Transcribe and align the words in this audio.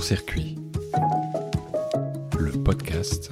Court-circuit, 0.00 0.56
le 2.38 2.52
podcast 2.52 3.30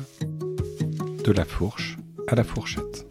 de 1.25 1.33
la 1.33 1.47
fourche 1.47 1.97
à 2.27 2.35
la 2.35 2.45
fourchette. 2.45 3.07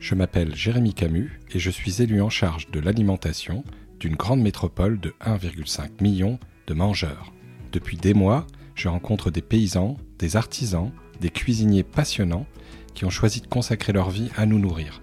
Je 0.00 0.14
m'appelle 0.14 0.54
Jérémy 0.54 0.94
Camus 0.94 1.38
et 1.50 1.58
je 1.58 1.68
suis 1.68 2.00
élu 2.00 2.22
en 2.22 2.30
charge 2.30 2.70
de 2.70 2.80
l'alimentation 2.80 3.62
d'une 4.00 4.16
grande 4.16 4.40
métropole 4.40 4.98
de 5.00 5.14
1,5 5.20 6.00
million 6.02 6.38
de 6.66 6.72
mangeurs. 6.72 7.34
Depuis 7.72 7.98
des 7.98 8.14
mois, 8.14 8.46
je 8.74 8.88
rencontre 8.88 9.30
des 9.30 9.42
paysans, 9.42 9.98
des 10.18 10.36
artisans, 10.36 10.90
des 11.20 11.28
cuisiniers 11.28 11.84
passionnants 11.84 12.46
qui 12.94 13.04
ont 13.04 13.10
choisi 13.10 13.42
de 13.42 13.48
consacrer 13.48 13.92
leur 13.92 14.08
vie 14.08 14.30
à 14.34 14.46
nous 14.46 14.58
nourrir. 14.58 15.02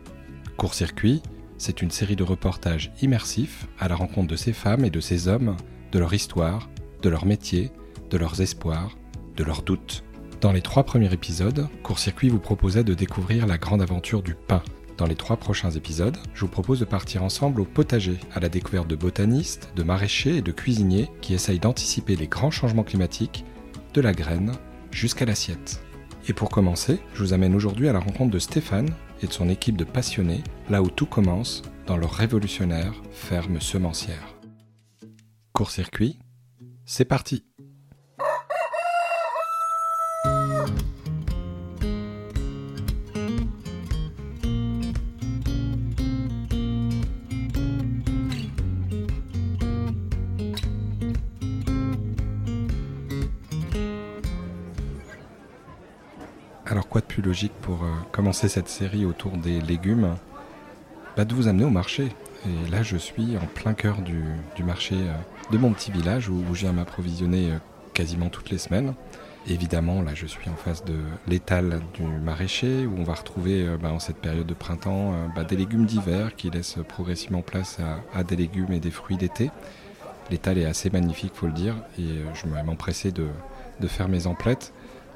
Court-circuit, 0.58 1.22
c'est 1.60 1.84
une 1.84 1.92
série 1.92 2.16
de 2.16 2.24
reportages 2.24 2.92
immersifs 3.04 3.68
à 3.78 3.88
la 3.88 3.96
rencontre 3.96 4.30
de 4.30 4.36
ces 4.36 4.54
femmes 4.54 4.86
et 4.86 4.90
de 4.90 5.02
ces 5.02 5.28
hommes, 5.28 5.56
de 5.92 6.00
leur 6.00 6.16
histoire, 6.16 6.68
de 7.06 7.10
leur 7.12 7.28
métier, 7.28 7.72
de 8.10 8.18
leurs 8.18 8.42
espoirs, 8.42 8.98
de 9.38 9.44
leurs 9.44 9.62
doutes. 9.62 10.04
Dans 10.42 10.52
les 10.52 10.64
trois 10.64 10.84
premiers 10.84 11.14
épisodes, 11.14 11.68
Court-circuit 11.84 12.30
vous 12.30 12.40
proposait 12.40 12.84
de 12.84 12.96
découvrir 12.96 13.46
la 13.46 13.60
grande 13.60 13.84
aventure 13.84 14.24
du 14.24 14.34
pain. 14.34 14.64
Dans 14.98 15.06
les 15.06 15.14
trois 15.14 15.38
prochains 15.38 15.70
épisodes, 15.70 16.18
je 16.34 16.42
vous 16.42 16.48
propose 16.48 16.80
de 16.80 16.86
partir 16.86 17.22
ensemble 17.22 17.62
au 17.62 17.66
potager, 17.66 18.18
à 18.34 18.40
la 18.40 18.50
découverte 18.50 18.88
de 18.88 18.96
botanistes, 18.96 19.70
de 19.76 19.84
maraîchers 19.84 20.38
et 20.38 20.42
de 20.42 20.52
cuisiniers 20.52 21.12
qui 21.22 21.36
essayent 21.36 21.60
d'anticiper 21.60 22.16
les 22.16 22.28
grands 22.28 22.50
changements 22.50 22.84
climatiques, 22.84 23.46
de 23.94 24.02
la 24.02 24.12
graine 24.12 24.54
jusqu'à 24.90 25.26
l'assiette. 25.26 25.84
Et 26.28 26.34
pour 26.34 26.50
commencer, 26.50 27.00
je 27.14 27.22
vous 27.22 27.34
amène 27.34 27.54
aujourd'hui 27.54 27.88
à 27.88 27.94
la 27.94 28.00
rencontre 28.00 28.32
de 28.32 28.40
Stéphane 28.40 28.90
et 29.22 29.28
de 29.28 29.32
son 29.32 29.48
équipe 29.50 29.78
de 29.78 29.84
passionnés, 29.84 30.44
là 30.72 30.82
où 30.82 30.90
tout 30.90 31.06
commence, 31.06 31.62
dans 31.86 31.98
leur 31.98 32.14
révolutionnaire 32.14 32.94
ferme 33.12 33.62
semencière. 33.62 34.36
Court-circuit, 35.54 36.18
c'est 36.86 37.06
parti 37.06 37.44
Alors 56.68 56.90
quoi 56.90 57.00
de 57.00 57.06
plus 57.06 57.22
logique 57.22 57.54
pour 57.62 57.84
euh, 57.84 57.94
commencer 58.12 58.50
cette 58.50 58.68
série 58.70 59.06
autour 59.06 59.38
des 59.38 59.62
légumes? 59.62 60.16
Bah, 61.16 61.24
De 61.24 61.34
vous 61.34 61.48
amener 61.48 61.64
au 61.64 61.70
marché. 61.70 62.12
Et 62.46 62.70
là 62.70 62.84
je 62.84 62.98
suis 62.98 63.38
en 63.38 63.46
plein 63.48 63.74
cœur 63.74 64.02
du, 64.02 64.24
marché 64.64 64.96
euh, 64.96 65.14
de 65.52 65.58
mon 65.58 65.72
petit 65.74 65.92
village 65.92 66.30
où, 66.30 66.44
où 66.50 66.56
je 66.56 66.62
viens 66.62 66.74
m'approvisionner 66.74 67.52
euh, 67.52 67.58
quasiment 67.94 68.30
toutes 68.30 68.50
les 68.50 68.58
semaines. 68.58 68.94
Évidemment, 69.48 70.02
là, 70.02 70.16
je 70.16 70.26
suis 70.26 70.50
en 70.50 70.56
face 70.56 70.84
de 70.86 70.98
l'étal 71.28 71.80
du 71.94 72.02
maraîcher 72.02 72.88
où 72.88 72.96
on 72.98 73.04
va 73.04 73.14
retrouver 73.14 73.68
euh, 73.68 73.78
bah, 73.78 73.92
en 73.92 74.00
cette 74.00 74.18
période 74.18 74.48
de 74.48 74.56
printemps 74.56 75.14
bah, 75.36 75.44
des 75.44 75.56
légumes 75.56 75.86
d'hiver 75.86 76.36
qui 76.36 76.50
laissent 76.50 76.80
progressivement 76.88 77.44
place 77.44 77.78
à, 78.14 78.24
des 78.24 78.36
légumes 78.36 78.72
et 78.72 78.80
des 78.80 78.90
fruits 78.90 79.18
d'été. 79.18 79.52
L'étal 80.32 80.58
est 80.58 80.66
assez 80.66 80.90
magnifique, 80.90 81.34
faut 81.36 81.46
le 81.46 81.54
dire, 81.54 81.76
et 82.00 82.24
je 82.34 82.48
vais 82.48 82.64
m'empresser 82.64 83.12
de, 83.12 83.28
de 83.80 83.88
faire 83.88 84.08
mes 84.08 84.26
emplettes 84.26 84.74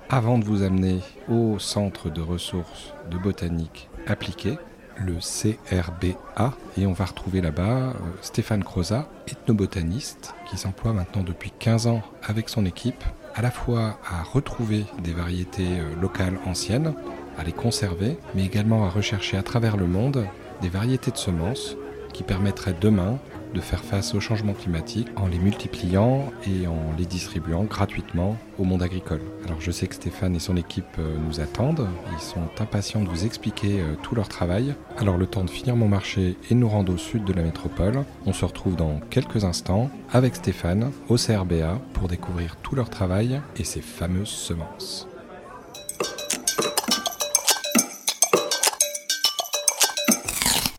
avant 0.10 0.38
de 0.38 0.46
vous 0.46 0.62
amener 0.64 1.00
au 1.28 1.58
centre 1.58 2.10
de 2.12 2.22
ressources 2.22 2.94
de 3.10 3.18
botanique 3.18 3.90
appliquée, 4.08 4.58
le 5.00 5.16
CRBA, 5.20 6.54
et 6.78 6.86
on 6.86 6.94
va 6.94 7.06
retrouver 7.06 7.42
là-bas 7.42 7.90
euh, 7.90 7.94
Stéphane 8.22 8.64
Croza, 8.64 9.10
ethnobotaniste, 9.28 10.34
qui 10.50 10.58
s'emploie 10.58 10.94
maintenant 10.94 11.24
depuis 11.24 11.52
15 11.58 11.88
ans 11.88 12.02
avec 12.24 12.50
son 12.50 12.66
équipe 12.66 13.04
à 13.36 13.42
la 13.42 13.52
fois 13.52 14.00
à 14.10 14.24
retrouver 14.24 14.86
des 15.04 15.14
variétés 15.14 15.80
euh, 15.80 16.02
locales 16.02 16.38
anciennes, 16.46 16.94
à 17.38 17.44
les 17.44 17.54
conserver, 17.54 18.18
mais 18.36 18.46
également 18.46 18.86
à 18.86 18.90
rechercher 18.90 19.38
à 19.38 19.44
travers 19.44 19.78
le 19.78 19.88
monde 19.88 20.26
des 20.62 20.70
variétés 20.70 21.12
de 21.12 21.18
semences 21.18 21.78
qui 22.14 22.24
permettraient 22.24 22.76
demain 22.80 23.18
de 23.54 23.62
faire 23.62 23.84
face 23.84 24.14
au 24.14 24.20
changement 24.20 24.54
climatique 24.54 25.08
en 25.16 25.28
les 25.28 25.40
multipliant 25.40 26.32
et 26.48 26.68
en 26.68 26.94
les 26.98 27.06
distribuant 27.06 27.64
gratuitement 27.64 28.38
au 28.58 28.64
monde 28.64 28.84
agricole. 28.84 29.22
Alors 29.46 29.62
je 29.62 29.72
sais 29.72 29.88
que 29.88 29.96
Stéphane 29.96 30.36
et 30.36 30.40
son 30.40 30.58
équipe 30.58 30.86
euh, 31.00 31.18
nous 31.28 31.40
attendent, 31.40 31.88
ils 32.14 32.24
sont 32.24 32.50
impatients 32.60 33.02
de 33.02 33.10
vous 33.10 33.26
expliquer 33.26 33.82
euh, 33.82 33.96
tout 34.02 34.16
leur 34.16 34.28
travail. 34.28 34.76
Alors 34.98 35.18
le 35.18 35.28
temps 35.28 35.44
de 35.44 35.50
finir 35.50 35.76
mon 35.76 35.88
marché 35.88 36.38
et 36.50 36.56
nous 36.56 36.70
rendre 36.70 36.94
au 36.94 36.98
sud 36.98 37.24
de 37.24 37.34
la 37.34 37.44
métropole, 37.44 38.04
on 38.26 38.34
se 38.34 38.46
retrouve 38.46 38.76
dans 38.76 39.00
quelques 39.10 39.44
instants 39.44 39.90
avec 40.12 40.36
Stéphane 40.36 40.92
au 41.08 41.16
CRBA 41.16 41.80
pour 41.94 42.08
découvrir 42.08 42.58
tout 42.58 42.76
leur 42.76 42.90
travail 42.90 43.42
et 43.58 43.64
ses 43.64 43.82
fameuses 43.82 44.28
semences. 44.28 45.08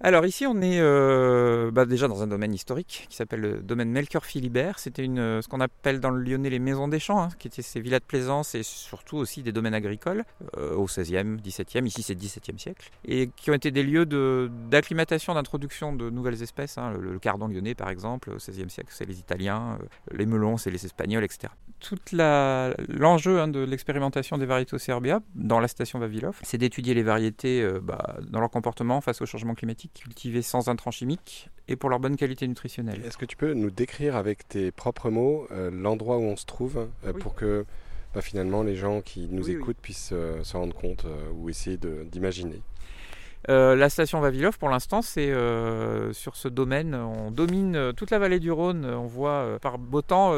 Alors 0.03 0.25
ici, 0.25 0.47
on 0.47 0.63
est 0.63 0.81
euh, 0.81 1.71
bah, 1.71 1.85
déjà 1.85 2.09
dans 2.09 2.23
un 2.23 2.27
domaine 2.27 2.55
historique 2.55 3.07
qui 3.11 3.17
s'appelle 3.17 3.41
le 3.41 3.61
domaine 3.61 3.91
Melchior-Philibert. 3.91 4.79
C'était 4.79 5.05
une, 5.05 5.19
euh, 5.19 5.43
ce 5.43 5.49
qu'on 5.49 5.61
appelle 5.61 6.01
dans 6.01 6.09
le 6.09 6.23
Lyonnais 6.23 6.49
les 6.49 6.59
maisons 6.59 6.89
des 6.89 6.99
champs, 6.99 7.21
hein, 7.21 7.29
qui 7.39 7.49
étaient 7.49 7.61
ces 7.61 7.81
villas 7.81 8.01
de 8.01 8.07
plaisance 8.07 8.55
et 8.55 8.63
surtout 8.63 9.19
aussi 9.19 9.43
des 9.43 9.53
domaines 9.53 9.75
agricoles 9.75 10.25
euh, 10.57 10.75
au 10.75 10.87
16e, 10.87 11.39
17e, 11.43 11.85
ici 11.87 12.03
c'est 12.03 12.15
17e 12.15 12.57
siècle, 12.57 12.91
et 13.05 13.29
qui 13.37 13.51
ont 13.51 13.55
été 13.55 13.71
des 13.71 13.83
lieux 13.83 14.07
d'acclimatation, 14.71 15.35
d'introduction 15.35 15.93
de 15.95 16.09
nouvelles 16.09 16.43
espèces. 16.43 16.79
hein. 16.79 16.95
Le, 16.99 17.19
cardon 17.19 17.47
lyonnais 17.47 17.75
par 17.75 17.91
exemple, 17.91 18.31
au 18.31 18.37
16e 18.39 18.71
siècle, 18.71 18.89
c'est 18.93 19.05
les 19.05 19.19
Italiens, 19.19 19.79
les 20.13 20.25
melons, 20.25 20.57
c'est 20.57 20.71
les 20.71 20.87
Espagnols, 20.87 21.25
etc. 21.25 21.53
Toute 21.79 22.13
la- 22.13 22.75
l'enjeu 22.89 23.39
hein, 23.41 23.49
de 23.49 23.61
l'expérimentation 23.61 24.39
des 24.39 24.47
variétés 24.47 24.79
CRBA 24.79 25.21
dans 25.35 25.61
la 25.61 25.69
station 25.69 25.99
Vavilov, 25.99 26.39
c'est 26.43 26.57
d'étudier 26.59 26.95
les 26.95 27.03
variétés 27.03 27.69
bah, 27.83 28.17
dans 28.31 28.41
leur 28.41 28.51
comportement 28.51 29.03
face 29.03 29.21
au 29.21 29.27
changement 29.27 29.55
climatique, 29.55 29.90
cultivées 29.95 30.43
sans 30.43 30.69
intrants 30.69 30.91
chimiques 30.91 31.49
et 31.69 31.77
pour 31.77 31.91
leur 31.91 32.01
bonne 32.01 32.17
qualité 32.17 32.47
nutritionnelle. 32.49 33.03
Est-ce 33.05 33.17
que 33.19 33.25
tu 33.25 33.37
peux 33.37 33.53
nous 33.55 33.71
décrire 33.71 34.17
avec 34.17 34.49
tes 34.49 34.73
propres 34.73 35.11
mots 35.11 35.47
euh, 35.51 35.71
l'endroit 35.71 36.19
où 36.19 36.23
on 36.23 36.37
se 36.37 36.47
trouve 36.47 36.89
euh, 37.05 37.13
Oui. 37.15 37.21
pour 37.21 37.35
que 37.35 37.65
bah, 38.15 38.21
finalement 38.23 38.63
les 38.63 38.75
gens 38.77 39.01
qui 39.03 39.29
nous 39.31 39.45
Oui, 39.47 39.55
oui. 39.55 39.61
écoutent 39.61 39.79
puissent 39.81 40.11
euh, 40.13 40.43
se 40.43 40.57
rendre 40.57 40.75
compte 40.75 41.07
ou 41.35 41.49
essayer 41.49 41.77
d'imaginer? 41.77 42.61
Euh, 43.49 43.75
la 43.75 43.89
station 43.89 44.21
Vavilov, 44.21 44.59
pour 44.59 44.69
l'instant, 44.69 45.01
c'est 45.01 45.31
euh, 45.31 46.13
sur 46.13 46.37
ce 46.37 46.49
domaine. 46.49 46.95
On 46.95 47.31
domine 47.31 47.75
euh, 47.75 47.93
toute 47.93 48.11
la 48.11 48.19
vallée 48.19 48.39
du 48.39 48.53
Rhône. 48.53 48.85
On 48.85 49.07
voit 49.07 49.59
par 49.63 49.79
beau 49.79 50.03
temps 50.03 50.33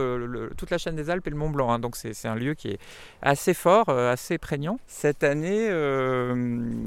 toute 0.56 0.70
la 0.70 0.78
chaîne 0.78 0.94
des 0.96 1.10
Alpes 1.10 1.26
et 1.26 1.30
le 1.30 1.36
Mont 1.36 1.50
Blanc. 1.50 1.72
hein. 1.72 1.78
donc 1.78 1.96
c'est 1.96 2.28
un 2.28 2.34
lieu 2.34 2.54
qui 2.54 2.68
est 2.68 2.78
assez 3.20 3.54
fort, 3.54 3.88
assez 3.88 4.38
prégnant. 4.38 4.78
Cette 4.86 5.24
année, 5.24 5.68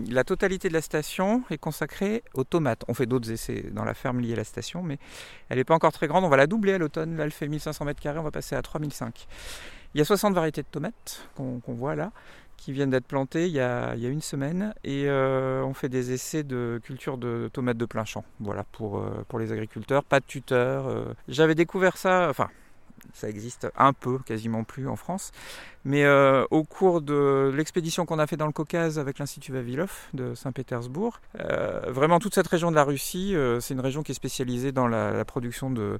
la 0.09 0.23
totalité 0.23 0.69
de 0.69 0.73
la 0.73 0.81
station 0.81 1.43
est 1.49 1.57
consacrée 1.57 2.23
aux 2.33 2.43
tomates. 2.43 2.83
On 2.87 2.93
fait 2.93 3.05
d'autres 3.05 3.31
essais 3.31 3.65
dans 3.71 3.83
la 3.83 3.93
ferme 3.93 4.19
liée 4.21 4.33
à 4.33 4.37
la 4.37 4.43
station, 4.43 4.83
mais 4.83 4.97
elle 5.49 5.57
n'est 5.57 5.63
pas 5.63 5.75
encore 5.75 5.91
très 5.91 6.07
grande. 6.07 6.23
On 6.23 6.29
va 6.29 6.37
la 6.37 6.47
doubler 6.47 6.73
à 6.73 6.77
l'automne. 6.77 7.17
Là, 7.17 7.25
elle 7.25 7.31
fait 7.31 7.47
1500 7.47 7.85
mètres 7.85 8.01
carrés. 8.01 8.19
On 8.19 8.23
va 8.23 8.31
passer 8.31 8.55
à 8.55 8.61
3005. 8.61 9.27
Il 9.93 9.99
y 9.99 10.01
a 10.01 10.05
60 10.05 10.33
variétés 10.33 10.61
de 10.61 10.67
tomates 10.67 11.29
qu'on 11.35 11.61
voit 11.67 11.95
là 11.95 12.11
qui 12.57 12.71
viennent 12.71 12.89
d'être 12.89 13.07
plantées 13.07 13.47
il 13.47 13.53
y 13.53 13.59
a, 13.59 13.95
une 13.95 14.21
semaine 14.21 14.73
et 14.83 15.05
euh, 15.07 15.63
on 15.63 15.73
fait 15.73 15.89
des 15.89 16.11
essais 16.11 16.43
de 16.43 16.79
culture 16.83 17.17
de 17.17 17.49
tomates 17.51 17.77
de 17.77 17.85
plein 17.85 18.05
champ. 18.05 18.23
Voilà 18.39 18.63
pour, 18.71 18.99
euh, 18.99 19.39
les 19.39 19.51
agriculteurs, 19.51 20.03
pas 20.03 20.19
de 20.19 20.25
tuteur. 20.25 20.87
euh. 20.87 21.13
J'avais 21.27 21.55
découvert 21.55 21.97
ça, 21.97 22.27
enfin 22.29 22.49
ça 23.13 23.29
existe 23.29 23.67
un 23.77 23.93
peu, 23.93 24.19
quasiment 24.19 24.63
plus 24.63 24.87
en 24.87 24.95
France, 24.95 25.31
mais 25.85 26.03
euh, 26.03 26.45
au 26.49 26.63
cours 26.63 26.99
de 26.99 27.51
l'expédition 27.55 28.07
qu'on 28.07 28.17
a 28.17 28.25
fait 28.25 28.37
dans 28.37 28.47
le 28.47 28.51
Caucase 28.51 28.97
avec 28.97 29.19
l'Institut 29.19 29.51
Vavilov 29.51 29.91
de 30.15 30.33
Saint-Pétersbourg, 30.33 31.21
euh, 31.39 31.79
vraiment 31.89 32.17
toute 32.17 32.33
cette 32.33 32.47
région 32.47 32.71
de 32.71 32.75
la 32.75 32.83
Russie, 32.83 33.35
euh, 33.35 33.59
c'est 33.59 33.75
une 33.75 33.79
région 33.79 34.01
qui 34.01 34.11
est 34.11 34.15
spécialisée 34.15 34.71
dans 34.71 34.87
la, 34.87 35.23
production 35.25 35.69
de, 35.69 35.99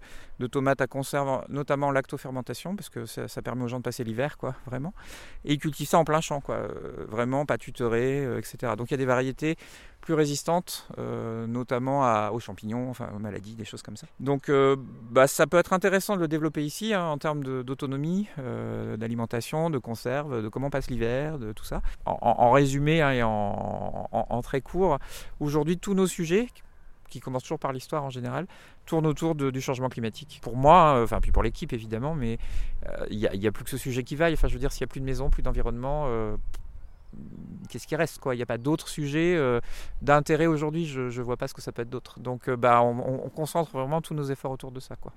tomates 0.52 0.82
à 0.82 0.88
conserve, 0.88 1.46
notamment 1.50 1.88
en 1.88 1.92
lactofermentation, 1.92 2.76
parce 2.76 2.90
que 2.90 3.06
ça, 3.06 3.42
permet 3.44 3.64
aux 3.64 3.68
gens 3.68 3.78
de 3.78 3.84
passer 3.84 4.04
l'hiver, 4.04 4.38
quoi, 4.38 4.56
vraiment. 4.66 4.94
Et 5.46 5.54
ils 5.54 5.60
cultivent 5.60 5.88
ça 5.88 6.00
en 6.00 6.04
plein 6.04 6.22
champ, 6.22 6.42
quoi, 6.42 6.68
vraiment 7.08 7.46
pas 7.46 7.60
tutoré, 7.60 8.24
etc. 8.38 8.74
Donc 8.76 8.90
il 8.90 8.94
y 8.94 8.96
a 8.96 8.98
des 8.98 9.06
variétés 9.06 9.56
plus 10.06 10.14
résistantes, 10.14 10.88
euh, 11.00 11.48
notamment 11.48 12.30
aux 12.32 12.40
champignons, 12.40 12.90
enfin 12.92 13.10
aux 13.16 13.20
maladies, 13.20 13.56
des 13.56 13.66
choses 13.66 13.82
comme 13.82 13.98
ça. 13.98 14.06
Donc 14.20 14.50
euh, 14.50 14.76
bah, 15.10 15.26
ça 15.26 15.48
peut 15.48 15.58
être 15.58 15.74
intéressant 15.74 16.16
de 16.16 16.22
le 16.22 16.28
développer 16.28 16.64
ici 16.64 16.94
hein, 16.94 17.04
en 17.04 17.18
termes 17.18 17.44
d'autonomie, 17.64 18.28
euh, 18.38 18.98
d'alimentation, 18.98 19.72
de 19.72 19.80
conserve, 19.80 20.44
de 20.44 20.48
comment 20.48 20.70
passe 20.70 20.92
l'hiver, 20.92 21.40
de 21.40 21.52
tout 21.54 21.66
ça. 21.66 21.82
En, 22.06 22.52
résumé 22.52 23.02
hein, 23.02 23.12
et 23.12 23.24
en, 23.24 24.42
très 24.44 24.62
court, 24.62 25.00
aujourd'hui 25.40 25.80
tous 25.80 25.96
nos 25.96 26.06
sujets 26.08 26.50
qui 27.10 27.20
commencent 27.20 27.44
toujours 27.44 27.60
par 27.60 27.74
l'histoire 27.74 28.04
en 28.04 28.12
général, 28.12 28.46
tournent 28.86 29.08
autour 29.08 29.34
du 29.34 29.62
changement 29.62 29.90
climatique. 29.90 30.40
Pour 30.44 30.56
moi, 30.56 30.98
euh, 30.98 31.04
enfin 31.04 31.20
puis 31.20 31.32
pour 31.32 31.42
l'équipe 31.42 31.74
évidemment, 31.74 32.14
mais 32.14 32.38
il 33.10 33.18
n'y 33.18 33.48
a, 33.48 33.52
plus 33.52 33.64
que 33.64 33.72
ce 33.72 33.78
sujet 33.78 34.04
qui 34.04 34.16
vaille. 34.16 34.34
Enfin, 34.34 34.48
je 34.48 34.54
veux 34.54 34.60
dire, 34.60 34.72
s'il 34.72 34.84
n'y 34.84 34.90
a 34.90 34.92
plus 34.92 35.00
de 35.00 35.06
maison, 35.06 35.32
plus 35.32 35.42
d'environnement, 35.42 36.08
qu'est-ce 37.70 37.88
qui 37.88 37.96
reste 37.96 38.20
quoi 38.20 38.36
Il 38.36 38.38
n'y 38.38 38.44
a 38.44 38.48
pas 38.48 38.58
d'autres 38.58 38.88
sujets 38.88 39.36
euh, 39.36 39.60
d'intérêt 40.02 40.46
aujourd'hui. 40.46 40.86
Je 40.86 41.02
ne 41.02 41.24
vois 41.24 41.38
pas 41.38 41.48
ce 41.48 41.54
que 41.54 41.62
ça 41.62 41.72
peut 41.72 41.82
être 41.82 41.90
d'autre. 41.90 42.20
Donc, 42.20 42.48
euh, 42.50 42.56
bah, 42.56 42.82
on, 42.82 42.98
on- 43.00 43.26
on 43.26 43.30
concentre 43.30 43.72
vraiment 43.72 44.02
tous 44.02 44.14
nos 44.14 44.24
efforts 44.26 44.52
autour 44.52 44.72
de 44.72 44.80
ça, 44.80 44.96
quoi. 44.96 45.14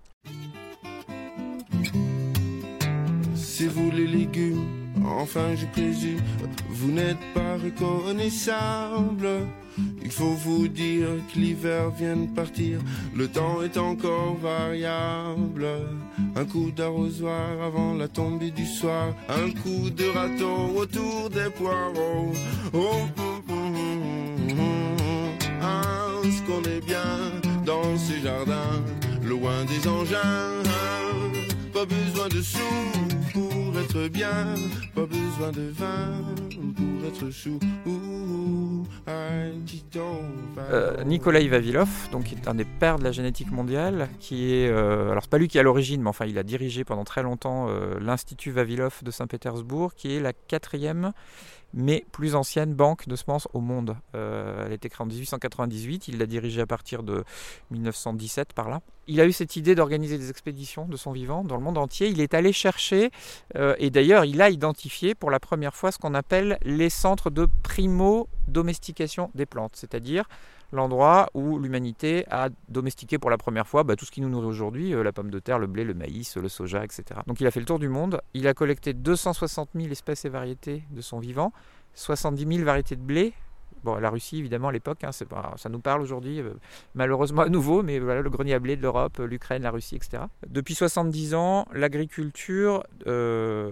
c'est 3.35 3.67
vous 3.69 3.91
les 3.91 4.07
légumes. 4.07 4.88
Enfin, 5.17 5.55
je 5.57 5.67
présume, 5.67 6.21
vous 6.69 6.93
n'êtes 6.93 7.19
pas 7.35 7.57
reconnaissable. 7.57 9.29
Il 10.03 10.11
faut 10.11 10.35
vous 10.35 10.69
dire 10.69 11.09
que 11.33 11.39
l'hiver 11.39 11.91
vient 11.91 12.17
de 12.17 12.29
partir, 12.29 12.81
le 13.15 13.29
temps 13.29 13.63
est 13.63 13.77
encore 13.77 14.37
variable. 14.37 15.67
Un 16.35 16.45
coup 16.45 16.71
d'arrosoir 16.71 17.63
avant 17.63 17.95
la 17.95 18.09
tombée 18.09 18.51
du 18.51 18.67
soir, 18.67 19.15
un 19.29 19.51
coup 19.51 19.91
de 19.91 20.09
râteau 20.09 20.73
autour 20.77 21.31
des 21.31 21.51
poireaux. 21.51 22.33
Oh, 22.73 23.07
oh, 23.19 23.43
oh, 23.51 23.55
ah, 25.63 26.09
ce 26.25 26.43
qu'on 26.43 26.63
est 26.63 26.85
bien 26.85 27.19
dans 27.65 27.97
ces 27.97 28.21
jardins, 28.21 28.83
loin 29.23 29.65
des 29.65 29.87
engins. 29.89 30.63
Pas 31.73 31.85
besoin 31.85 32.29
de 32.29 32.43
sous 32.43 33.18
être 34.05 34.13
bien, 34.13 34.55
pas 34.95 35.07
besoin 35.07 35.53
de 35.53 35.71
vin 35.71 36.23
pour 36.77 37.09
être 37.09 37.31
chou. 37.31 37.59
Euh, 40.71 41.05
Nikolai 41.05 41.49
Vavilov, 41.49 41.89
donc 42.13 42.25
qui 42.25 42.35
est 42.35 42.49
un 42.49 42.55
des 42.55 42.65
pères 42.65 42.99
de 42.99 43.05
la 43.05 43.13
génétique 43.13 43.51
mondiale, 43.51 44.09
qui 44.21 44.53
est, 44.53 44.69
euh, 44.69 45.11
alors 45.11 45.23
c'est 45.23 45.31
pas 45.31 45.39
lui 45.39 45.49
qui 45.49 45.57
est 45.57 45.61
à 45.61 45.65
l'origine, 45.65 46.03
mais 46.03 46.09
enfin 46.09 46.27
il 46.27 46.37
a 46.39 46.43
dirigé 46.43 46.85
pendant 46.85 47.05
très 47.05 47.23
longtemps 47.23 47.69
euh, 47.69 47.99
l'Institut 48.01 48.51
Vavilov 48.51 49.03
de 49.03 49.11
Saint-Pétersbourg, 49.11 49.95
qui 49.95 50.15
est 50.15 50.21
la 50.21 50.33
quatrième 50.33 51.13
mais 51.75 52.05
plus 52.13 52.35
ancienne 52.35 52.75
banque 52.75 53.09
de 53.09 53.17
semences 53.17 53.49
au 53.53 53.61
monde. 53.61 53.97
Euh, 54.15 54.65
elle 54.65 54.73
a 54.73 54.75
été 54.75 54.89
créée 54.89 55.05
en 55.05 55.07
1898, 55.07 56.09
il 56.09 56.19
l'a 56.19 56.27
dirigée 56.27 56.61
à 56.61 56.67
partir 56.67 57.03
de 57.03 57.25
1917 57.71 58.53
par 58.53 58.69
là. 58.69 58.81
Il 59.07 59.21
a 59.21 59.27
eu 59.27 59.33
cette 59.33 59.57
idée 59.57 59.75
d'organiser 59.75 60.19
des 60.19 60.31
expéditions 60.31 60.85
de 60.85 60.97
son 60.97 61.13
vivant 61.13 61.43
dans 61.43 61.57
le 61.57 61.63
monde 61.63 61.79
entier. 61.79 62.09
Il 62.09 62.21
est 62.21 62.35
allé 62.35 62.53
chercher, 62.53 63.11
euh, 63.57 63.75
et 63.79 63.91
d'ailleurs 63.91 64.25
il 64.25 64.43
a 64.43 64.51
identifié 64.51 65.15
pour 65.15 65.31
la 65.31 65.41
première 65.41 65.75
fois 65.75 65.93
ce 65.93 65.99
qu'on 65.99 66.15
appelle 66.15 66.59
les 66.63 66.91
centres 66.91 67.31
de 67.31 67.49
primo-domestication 67.63 69.31
des 69.35 69.47
plantes, 69.47 69.73
c'est-à-dire 69.77 70.25
l'endroit 70.73 71.29
où 71.35 71.59
l'humanité 71.59 72.25
a 72.31 72.49
domestiqué 72.69 73.19
pour 73.19 73.31
la 73.31 73.39
première 73.39 73.67
fois 73.67 73.85
bah, 73.85 73.97
tout 73.97 74.05
ce 74.05 74.11
qui 74.11 74.21
nous 74.21 74.29
nourrit 74.29 74.47
aujourd'hui, 74.47 74.95
euh, 74.95 75.03
la 75.03 75.13
pomme 75.13 75.31
de 75.31 75.39
terre, 75.39 75.59
le 75.59 75.67
blé, 75.67 75.85
le 75.85 75.95
maïs, 75.95 76.37
le 76.37 76.49
soja, 76.49 76.85
etc. 76.85 77.05
Donc 77.27 77.41
il 77.41 77.47
a 77.47 77.51
fait 77.51 77.61
le 77.61 77.67
tour 77.67 77.79
du 77.79 77.89
monde, 77.89 78.21
il 78.35 78.47
a 78.47 78.55
collecté 78.55 78.93
260 78.93 79.71
000 79.75 79.89
espèces 79.89 80.25
et 80.25 80.29
variétés 80.29 80.83
de 80.91 81.01
son 81.01 81.19
vivant, 81.19 81.53
70 81.95 82.47
000 82.47 82.65
variétés 82.65 82.97
de 82.97 83.03
blé. 83.03 83.33
Bon, 83.85 83.95
la 83.95 84.11
Russie, 84.11 84.39
évidemment, 84.39 84.69
à 84.69 84.73
l'époque, 84.73 85.05
hein, 85.05 85.13
ça 85.13 85.69
nous 85.69 85.79
parle 85.79 86.03
aujourd'hui, 86.03 86.41
euh, 86.41 86.55
malheureusement 86.95 87.43
à 87.43 87.49
nouveau, 87.49 87.83
mais 87.83 88.01
voilà, 88.01 88.23
le 88.23 88.31
grenier 88.31 88.55
à 88.55 88.59
blé 88.59 88.77
de 88.77 88.83
l'Europe, 88.83 89.19
l'Ukraine, 89.19 89.63
la 89.63 89.71
Russie, 89.71 89.97
etc. 89.97 90.25
Depuis 90.49 90.75
70 90.75 91.35
ans, 91.35 91.67
l'agriculture 91.73 92.83
euh, 93.07 93.71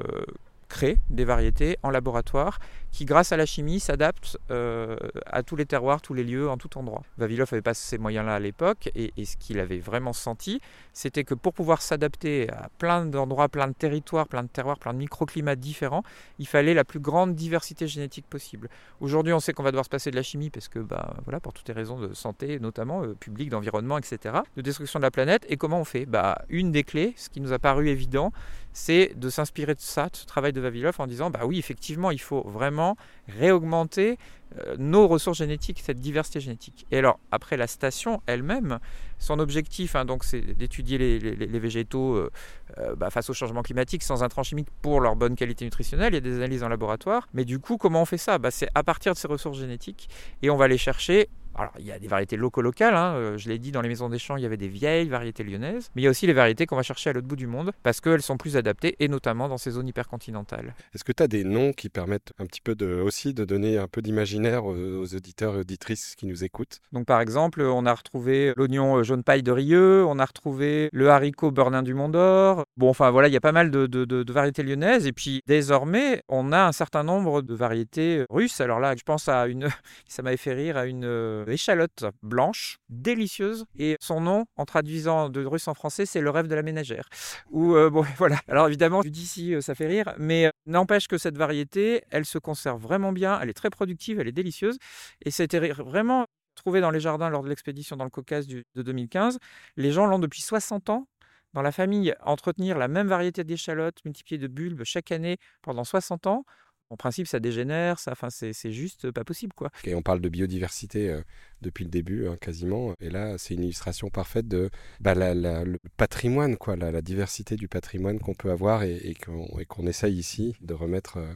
crée 0.69 0.99
des 1.11 1.25
variétés 1.25 1.77
en 1.83 1.91
laboratoire 1.91 2.59
qui, 2.97 3.05
grâce 3.05 3.31
à 3.31 3.37
la 3.37 3.45
chimie, 3.45 3.79
s'adaptent 3.79 4.39
euh, 4.51 4.97
à 5.27 5.43
tous 5.43 5.55
les 5.55 5.67
terroirs, 5.67 6.01
tous 6.01 6.15
les 6.15 6.25
lieux, 6.25 6.49
en 6.49 6.57
tout 6.57 6.79
endroit. 6.79 7.03
Vavilov 7.19 7.49
n'avait 7.53 7.61
pas 7.61 7.75
ces 7.75 7.99
moyens-là 7.99 8.37
à 8.37 8.39
l'époque, 8.39 8.89
et, 8.95 9.13
ce 9.23 9.37
qu'il 9.37 9.61
avait 9.61 9.81
vraiment 9.81 10.15
senti, 10.15 10.63
c'était 10.95 11.23
que 11.23 11.35
pour 11.35 11.53
pouvoir 11.53 11.83
s'adapter 11.83 12.49
à 12.51 12.71
plein 12.79 13.05
d'endroits, 13.05 13.51
plein 13.51 13.69
de 13.69 13.75
territoires, 13.75 14.27
plein 14.27 14.43
de 14.45 14.49
terroirs, 14.49 14.79
plein 14.79 14.95
de 14.95 14.99
microclimats 14.99 15.57
différents, 15.57 16.05
il 16.39 16.47
fallait 16.47 16.73
la 16.73 16.85
plus 16.85 16.99
grande 16.99 17.35
diversité 17.35 17.87
génétique 17.87 18.25
possible. 18.31 18.71
Aujourd'hui, 19.01 19.35
on 19.35 19.41
sait 19.41 19.53
qu'on 19.53 19.63
va 19.63 19.73
devoir 19.73 19.85
se 19.85 19.91
passer 19.91 20.11
de 20.11 20.17
la 20.17 20.23
chimie, 20.23 20.49
parce 20.49 20.69
que, 20.69 20.79
bah, 20.79 21.17
voilà, 21.25 21.39
pour 21.39 21.53
toutes 21.53 21.69
les 21.69 21.75
raisons 21.75 22.01
de 22.01 22.15
santé, 22.15 22.59
notamment 22.61 23.03
euh, 23.03 23.13
publique, 23.13 23.51
d'environnement, 23.51 23.99
etc., 23.99 24.37
de 24.57 24.63
destruction 24.63 25.01
de 25.01 25.03
la 25.03 25.11
planète. 25.11 25.45
Et 25.51 25.59
comment 25.59 25.81
on 25.81 25.85
fait? 25.85 26.07
Bah, 26.07 26.47
Une 26.49 26.73
des 26.73 26.83
clés, 26.83 27.13
ce 27.19 27.29
qui 27.29 27.43
nous 27.43 27.53
a 27.53 27.59
paru 27.59 27.91
évident, 27.91 28.33
c'est 28.77 29.13
de 29.17 29.31
s'inspirer 29.31 29.75
de 29.75 29.81
ça, 29.81 30.11
de 30.11 30.17
ce 30.17 30.27
travail 30.27 30.53
de 30.53 30.61
Vavilov, 30.61 30.97
en 30.99 31.07
disant, 31.07 31.31
bah 31.31 31.47
oui, 31.47 31.59
effectivement, 31.59 32.11
il 32.11 32.21
faut 32.21 32.43
vraiment 32.43 32.99
réaugmenter 33.27 34.19
euh, 34.59 34.77
nos 34.79 35.09
ressources 35.09 35.39
génétiques, 35.39 35.81
cette 35.83 35.99
diversité 35.99 36.41
génétique. 36.41 36.87
Et 36.91 36.99
alors, 36.99 37.19
après 37.33 37.57
la 37.57 37.69
station 37.69 38.21
elle-même, 38.27 38.79
son 39.19 39.39
objectif, 39.39 39.97
hein, 39.97 40.05
donc, 40.05 40.25
c'est 40.25 40.43
d'étudier 40.43 40.99
les, 40.99 41.59
végétaux 41.59 42.17
euh, 42.17 42.31
euh, 42.77 42.95
bah, 42.95 43.09
face 43.09 43.31
au 43.31 43.33
changement 43.33 43.63
climatique 43.63 44.03
sans 44.03 44.23
intrants 44.23 44.43
chimiques 44.43 44.69
pour 44.83 45.01
leur 45.01 45.17
bonne 45.17 45.37
qualité 45.37 45.65
nutritionnelle. 45.65 46.13
Il 46.13 46.17
y 46.17 46.19
a 46.19 46.21
des 46.21 46.37
analyses 46.37 46.63
en 46.63 46.69
laboratoire. 46.69 47.31
Mais 47.33 47.47
du 47.47 47.59
coup, 47.59 47.79
comment 47.79 48.03
on 48.03 48.05
fait 48.05 48.19
ça? 48.19 48.37
Bah, 48.37 48.51
C'est 48.51 48.69
à 48.75 48.83
partir 48.83 49.15
de 49.15 49.19
ces 49.19 49.27
ressources 49.27 49.59
génétiques 49.59 50.11
et 50.43 50.51
on 50.51 50.57
va 50.59 50.69
les 50.69 50.77
chercher 50.77 51.31
alors, 51.59 51.73
il 51.79 51.87
y 51.87 51.93
a 51.93 51.99
des 51.99 52.09
variétés 52.09 52.37
loco-locales, 52.37 52.95
hein, 52.95 53.15
euh, 53.15 53.39
je 53.39 53.49
l'ai 53.49 53.59
dit, 53.59 53.73
dans 53.73 53.81
les 53.81 53.89
maisons 53.89 54.09
des 54.09 54.19
champs, 54.19 54.37
il 54.37 54.43
y 54.43 54.47
avait 54.47 54.57
des 54.57 54.69
vieilles 54.69 55.09
variétés 55.09 55.43
lyonnaises, 55.43 55.91
mais 55.95 56.03
il 56.03 56.05
y 56.05 56.09
a 56.09 56.11
aussi 56.11 56.27
les 56.27 56.33
variétés 56.33 56.67
qu'on 56.67 56.77
va 56.77 56.83
chercher 56.83 57.11
à 57.11 57.13
l'autre 57.13 57.27
bout 57.27 57.37
du 57.37 57.47
monde, 57.47 57.73
parce 57.83 58.01
qu'elles 58.01 58.23
sont 58.23 58.37
plus 58.37 58.57
adaptées, 58.57 58.97
et 59.01 59.09
notamment 59.09 59.49
dans 59.49 59.59
ces 59.59 59.73
zones 59.73 59.89
hypercontinentales. 59.89 60.75
Est-ce 60.95 61.05
que 61.05 61.13
tu 61.13 61.23
as 61.23 61.29
des 61.29 61.45
noms 61.45 61.73
qui 61.73 61.89
permettent 61.89 62.33
un 62.39 62.47
petit 62.47 62.61
peu 62.61 62.75
de, 62.75 63.01
aussi 63.01 63.33
de 63.33 63.45
donner 63.45 63.79
un 63.79 63.89
peu 63.89 64.03
d'imaginaire 64.03 64.67
aux, 64.67 65.15
auditeurs 65.15 65.57
et 65.57 65.61
auditrices 65.61 66.15
qui 66.17 66.27
nous 66.27 66.45
écoutent? 66.45 66.81
Donc, 66.93 67.07
par 67.07 67.21
exemple, 67.21 67.63
on 67.63 67.87
a 67.87 67.95
retrouvé 67.95 68.53
l'oignon 68.57 69.03
jaune 69.03 69.23
paille 69.23 69.43
de 69.43 69.53
Rieux, 69.53 70.05
on 70.05 70.19
a 70.19 70.25
retrouvé 70.25 70.91
le 70.93 71.09
haricot 71.09 71.51
bernin 71.51 71.83
du 71.83 71.95
Mont 71.95 72.09
d'Or. 72.09 72.65
Bon, 72.77 72.91
enfin 72.91 73.11
voilà, 73.11 73.29
il 73.29 73.35
y 73.35 73.37
a 73.37 73.41
pas 73.41 73.53
mal 73.53 73.71
de, 73.71 73.87
de 73.87 74.33
variétés 74.33 74.63
lyonnaises, 74.63 75.07
et 75.07 75.13
puis 75.13 75.43
désormais, 75.47 76.23
on 76.29 76.53
a 76.53 76.67
un 76.67 76.73
certain 76.73 77.03
nombre 77.03 77.43
de 77.43 77.55
variétés 77.55 78.25
russes. 78.29 78.61
Alors 78.61 78.81
là, 78.81 78.95
je 78.97 79.03
pense 79.03 79.29
à 79.29 79.47
une, 79.47 79.69
ça 80.07 80.23
m'avait 80.23 80.37
fait 80.37 80.53
rire, 80.53 80.77
à 80.77 80.87
une 80.87 81.46
échalote 81.53 82.05
blanche, 82.23 82.79
délicieuse. 82.89 83.67
Et 83.79 83.97
son 84.01 84.21
nom, 84.21 84.47
en 84.57 84.65
traduisant 84.65 85.29
de 85.29 85.45
russe 85.45 85.69
en 85.69 85.75
français, 85.75 86.07
c'est 86.07 86.21
le 86.21 86.31
rêve 86.31 86.47
de 86.47 86.55
la 86.55 86.63
ménagère. 86.63 87.09
Ou 87.51 87.75
euh, 87.75 87.91
bon, 87.91 88.03
voilà. 88.19 88.39
Alors 88.49 88.67
évidemment, 88.67 89.03
je 89.03 89.09
dis 89.09 89.23
ici, 89.23 89.55
euh, 89.55 89.61
ça 89.61 89.75
fait 89.75 89.87
rire, 89.87 90.15
mais 90.19 90.47
euh, 90.47 90.51
n'empêche 90.67 91.09
que 91.09 91.19
cette 91.19 91.37
variété, 91.37 92.03
elle 92.11 92.25
se 92.25 92.39
conserve 92.39 92.81
vraiment 92.81 93.13
bien, 93.13 93.39
elle 93.41 93.49
est 93.49 93.55
très 93.55 93.71
productive, 93.71 94.21
elle 94.21 94.29
est 94.29 94.33
délicieuse. 94.33 94.79
Et 95.25 95.31
c'était 95.31 95.71
vraiment 95.71 96.27
trouvé 96.55 96.81
dans 96.81 96.91
les 96.91 97.01
jardins 97.01 97.29
lors 97.29 97.43
de 97.43 97.49
l'expédition 97.49 97.97
dans 97.97 98.05
le 98.05 98.11
Caucase 98.11 98.47
de 98.47 98.65
2015. 98.75 99.39
Les 99.77 99.93
gens 99.93 100.07
l'ont 100.07 100.19
depuis 100.19 100.41
60 100.41 100.89
ans 100.91 101.07
dans 101.53 101.63
la 101.63 101.73
famille, 101.73 102.15
entretenir 102.23 102.77
la 102.77 102.87
même 102.87 103.07
variété 103.07 103.43
d'échalotes 103.43 104.05
multipliée 104.05 104.39
de 104.39 104.47
bulbes 104.47 104.83
chaque 104.85 105.11
année 105.11 105.39
pendant 105.63 105.85
60 105.85 106.27
ans, 106.27 106.45
en 106.91 106.97
principe, 106.97 107.27
ça 107.27 107.41
dégénère, 107.41 107.99
ça, 107.99 108.13
enfin, 108.13 108.31
c'est, 108.31 108.53
juste 108.71 109.11
pas 109.11 109.25
possible, 109.25 109.53
quoi. 109.53 109.71
Et 109.85 109.95
on 109.95 110.03
parle 110.03 110.21
de 110.21 110.29
biodiversité 110.29 111.11
euh, 111.11 111.21
depuis 111.61 111.85
le 111.85 111.91
début, 111.91 112.29
hein, 112.29 112.37
quasiment. 112.41 112.95
Et 113.01 113.11
là, 113.11 113.39
c'est 113.39 113.55
une 113.55 113.65
illustration 113.65 114.09
parfaite 114.09 114.47
de 114.47 114.71
bah, 115.01 115.15
le 115.15 115.79
patrimoine, 115.97 116.57
quoi, 116.57 116.77
la, 116.77 117.03
diversité 117.03 117.57
du 117.57 117.69
patrimoine 117.69 118.19
qu'on 118.19 118.35
peut 118.35 118.51
avoir 118.51 118.83
et, 118.85 119.15
qu'on, 119.15 119.87
essaye 119.87 120.17
ici 120.17 120.55
de 120.61 120.75
remettre 120.75 121.19
euh, 121.19 121.35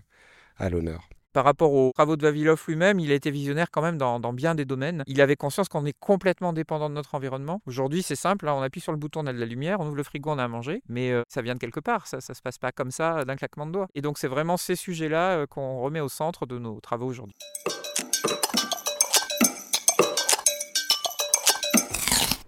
à 0.57 0.71
l'honneur. 0.71 1.09
Par 1.33 1.45
rapport 1.45 1.73
aux 1.73 1.93
travaux 1.93 2.17
de 2.17 2.23
Vavilov 2.23 2.61
lui-même, 2.67 2.99
il 2.99 3.13
a 3.13 3.15
été 3.15 3.31
visionnaire 3.31 3.71
quand 3.71 3.83
même 3.83 3.97
dans, 3.97 4.33
bien 4.33 4.57
des 4.57 4.65
domaines. 4.65 5.05
Il 5.07 5.21
avait 5.21 5.37
conscience 5.37 5.69
qu'on 5.69 5.87
est 5.87 5.97
complètement 5.97 6.53
dépendant 6.53 6.89
de 6.91 6.95
notre 6.95 7.15
environnement. 7.15 7.63
Aujourd'hui, 7.67 8.03
c'est 8.03 8.17
simple, 8.17 8.49
hein, 8.49 8.55
on 8.57 8.63
appuie 8.63 8.81
sur 8.81 8.91
le 8.91 8.99
bouton, 8.99 9.21
on 9.23 9.27
a 9.27 9.33
de 9.33 9.39
la 9.39 9.47
lumière, 9.47 9.79
on 9.79 9.87
ouvre 9.87 9.95
le 9.95 10.03
frigo, 10.03 10.31
on 10.31 10.39
a 10.39 10.45
à 10.45 10.49
manger, 10.49 10.83
mais 10.89 11.13
euh, 11.13 11.23
ça 11.29 11.41
vient 11.41 11.55
de 11.55 11.61
quelque 11.61 11.79
part, 11.79 12.09
ça 12.09 12.17
ne 12.17 12.35
se 12.35 12.43
passe 12.43 12.59
pas 12.59 12.73
comme 12.73 12.91
ça 12.91 13.25
d'un 13.25 13.37
claquement 13.37 13.67
de 13.67 13.71
doigts. 13.71 13.87
Et 13.95 14.03
donc 14.03 14.19
c'est 14.19 14.27
vraiment 14.27 14.57
ces 14.57 14.75
sujets-là 14.75 15.39
euh, 15.39 15.47
qu'on 15.47 15.81
remet 15.81 16.01
au 16.01 16.09
centre 16.09 16.47
de 16.47 16.59
nos 16.59 16.81
travaux 16.81 17.07
aujourd'hui. 17.07 17.37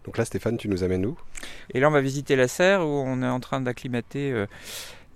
Donc 0.04 0.18
là, 0.18 0.24
Stéphane, 0.24 0.56
tu 0.56 0.68
nous 0.68 0.82
amènes 0.82 1.06
où? 1.06 1.16
Et 1.70 1.80
là, 1.80 1.88
on 1.88 1.92
va 1.92 2.00
visiter 2.00 2.34
la 2.34 2.48
serre 2.48 2.82
où 2.82 2.90
on 2.90 3.22
est 3.22 3.28
en 3.28 3.40
train 3.40 3.60
d'acclimater 3.60 4.32
euh, 4.32 4.46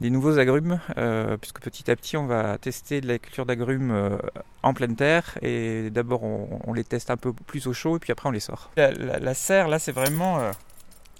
des 0.00 0.10
nouveaux 0.10 0.38
agrumes, 0.38 0.78
euh, 0.98 1.36
puisque 1.38 1.60
petit 1.60 1.90
à 1.90 1.96
petit 1.96 2.16
on 2.16 2.26
va 2.26 2.58
tester 2.58 3.00
de 3.00 3.08
la 3.08 3.18
culture 3.18 3.46
d'agrumes 3.46 3.90
euh, 3.90 4.18
en 4.62 4.74
pleine 4.74 4.94
terre 4.94 5.38
et 5.40 5.90
d'abord 5.90 6.22
on, 6.22 6.72
les 6.74 6.84
teste 6.84 7.10
un 7.10 7.16
peu 7.16 7.32
plus 7.32 7.66
au 7.66 7.72
chaud 7.72 7.96
et 7.96 7.98
puis 7.98 8.12
après 8.12 8.28
on 8.28 8.32
les 8.32 8.40
sort. 8.40 8.70
La, 8.76 9.34
serre 9.34 9.68
là 9.68 9.78
c'est 9.78 9.92
vraiment 9.92 10.38
euh, 10.38 10.52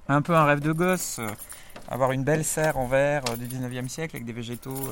un 0.09 0.21
peu 0.21 0.35
un 0.35 0.45
rêve 0.45 0.61
de 0.61 0.73
gosse, 0.73 1.21
avoir 1.89 2.13
une 2.13 2.25
belle 2.25 2.45
serre 2.45 2.77
en 2.77 2.87
verre 2.87 3.25
du 3.39 3.47
19e 3.47 3.89
siècle 3.89 4.17
avec 4.17 4.27
des 4.27 4.35
végétaux 4.35 4.91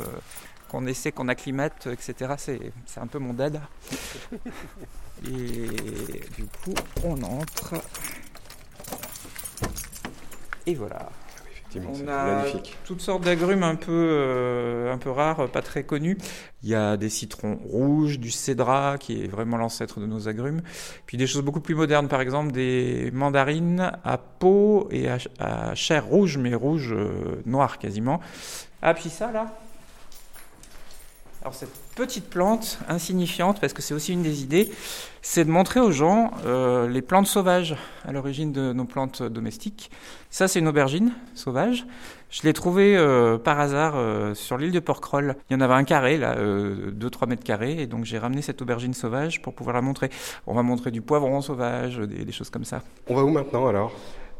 qu'on 0.70 0.86
essaie, 0.86 1.12
qu'on 1.12 1.28
acclimate, 1.28 1.86
etc. 1.86 2.34
C'est 2.86 3.00
un 3.00 3.06
peu 3.06 3.18
mon 3.18 3.34
dada. 3.34 3.60
Et 5.26 5.68
du 6.36 6.44
coup 6.64 6.74
on 7.04 7.22
entre. 7.22 7.74
Et 10.66 10.74
voilà 10.74 11.10
on 11.80 12.08
a 12.08 12.44
toutes 12.84 13.00
sortes 13.00 13.24
d'agrumes 13.24 13.62
un 13.62 13.74
peu, 13.74 13.92
euh, 13.92 14.92
un 14.92 14.98
peu 14.98 15.10
rares, 15.10 15.48
pas 15.50 15.62
très 15.62 15.84
connus. 15.84 16.18
Il 16.62 16.68
y 16.68 16.74
a 16.74 16.96
des 16.96 17.08
citrons 17.08 17.56
rouges, 17.56 18.18
du 18.18 18.30
cédra, 18.30 18.96
qui 18.98 19.24
est 19.24 19.26
vraiment 19.26 19.56
l'ancêtre 19.56 20.00
de 20.00 20.06
nos 20.06 20.28
agrumes. 20.28 20.62
Puis 21.06 21.16
des 21.16 21.26
choses 21.26 21.42
beaucoup 21.42 21.60
plus 21.60 21.74
modernes, 21.74 22.08
par 22.08 22.20
exemple 22.20 22.52
des 22.52 23.10
mandarines 23.12 23.92
à 24.04 24.18
peau 24.18 24.88
et 24.90 25.08
à, 25.08 25.74
chair 25.74 26.06
rouge, 26.06 26.38
mais 26.38 26.54
rouge 26.54 26.92
euh, 26.92 27.42
noir 27.46 27.78
quasiment. 27.78 28.20
Ah, 28.82 28.94
puis 28.94 29.10
ça 29.10 29.32
là 29.32 29.46
Alors 31.44 31.54
cette 31.54 31.76
petite 31.94 32.30
plante 32.30 32.78
insignifiante, 32.88 33.60
parce 33.60 33.74
que 33.74 33.82
c'est 33.82 33.92
aussi 33.92 34.14
une 34.14 34.22
des 34.22 34.42
idées, 34.42 34.70
c'est 35.20 35.44
de 35.44 35.50
montrer 35.50 35.78
aux 35.78 35.90
gens 35.90 36.30
euh, 36.46 36.88
les 36.88 37.02
plantes 37.02 37.26
sauvages 37.26 37.76
à 38.06 38.12
l'origine 38.12 38.50
de 38.50 38.72
nos 38.72 38.86
plantes 38.86 39.22
domestiques. 39.22 39.90
Ça, 40.30 40.48
c'est 40.48 40.60
une 40.60 40.68
aubergine 40.68 41.12
sauvage. 41.34 41.84
Je 42.30 42.44
l'ai 42.44 42.54
trouvée 42.54 42.96
euh, 42.96 43.36
par 43.36 43.60
hasard 43.60 43.92
euh, 43.96 44.32
sur 44.32 44.56
l'île 44.56 44.72
de 44.72 44.80
Porquerolles. 44.80 45.36
Il 45.50 45.52
y 45.52 45.56
en 45.56 45.60
avait 45.60 45.74
un 45.74 45.84
carré, 45.84 46.16
là, 46.16 46.34
2-3 46.34 47.28
mètres 47.28 47.44
carrés, 47.44 47.82
et 47.82 47.86
donc 47.86 48.06
j'ai 48.06 48.16
ramené 48.16 48.40
cette 48.40 48.62
aubergine 48.62 48.94
sauvage 48.94 49.42
pour 49.42 49.52
pouvoir 49.52 49.74
la 49.74 49.82
montrer. 49.82 50.08
On 50.46 50.54
va 50.54 50.62
montrer 50.62 50.92
du 50.92 51.02
poivron 51.02 51.42
sauvage, 51.42 51.98
des 51.98 52.32
choses 52.32 52.48
comme 52.48 52.64
ça. 52.64 52.80
On 53.06 53.14
va 53.14 53.22
où 53.22 53.28
maintenant 53.28 53.66
alors? 53.66 53.92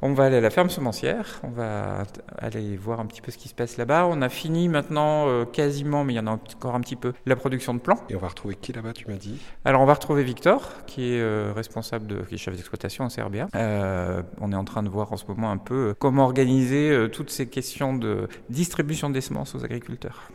On 0.05 0.13
va 0.13 0.25
aller 0.25 0.37
à 0.37 0.41
la 0.43 0.51
ferme 0.51 0.69
semencière, 0.69 1.41
on 1.45 1.49
va 1.49 2.03
aller 2.37 2.77
voir 2.77 3.01
un 3.01 3.07
petit 3.07 3.23
peu 3.23 3.31
ce 3.31 3.39
qui 3.39 3.49
se 3.49 3.55
passe 3.55 3.79
là-bas. 3.79 4.07
On 4.07 4.21
a 4.21 4.29
fini 4.29 4.69
maintenant 4.69 5.27
euh, 5.29 5.47
quasiment, 5.47 6.05
mais 6.05 6.13
il 6.13 6.17
y 6.17 6.21
en 6.21 6.27
a 6.27 6.33
encore 6.33 6.75
un 6.75 6.81
petit 6.83 6.95
peu, 6.95 7.15
la 7.25 7.37
production 7.37 7.73
de 7.73 7.79
plants. 7.79 7.99
Et 8.11 8.15
on 8.15 8.19
va 8.19 8.29
retrouver 8.29 8.55
qui 8.55 8.75
là-bas, 8.75 8.93
tu 8.93 9.09
m'as 9.09 9.17
dit? 9.17 9.41
Alors 9.65 9.81
on 9.81 9.87
va 9.87 9.95
retrouver 9.95 10.23
Victor, 10.23 10.73
qui 10.87 11.15
est 11.15 11.21
euh, 11.21 11.55
responsable, 11.57 12.07
de, 12.07 12.17
qui 12.17 12.35
est 12.35 12.39
chef 12.39 12.55
d'exploitation 12.55 13.05
en 13.05 13.09
CRBA. 13.09 13.49
Euh, 13.55 14.23
on 14.43 14.53
est 14.53 14.57
en 14.57 14.65
train 14.65 14.83
de 14.83 14.91
voir 14.91 15.11
en 15.11 15.17
ce 15.17 15.25
moment 15.27 15.51
un 15.51 15.57
peu 15.57 15.95
comment 15.99 16.25
organiser 16.25 17.09
toutes 17.11 17.31
ces 17.31 17.47
questions 17.47 17.97
de 17.97 18.29
distribution 18.51 19.09
des 19.09 19.23
semences 19.23 19.55
aux 19.55 19.65
agriculteurs. 19.65 20.29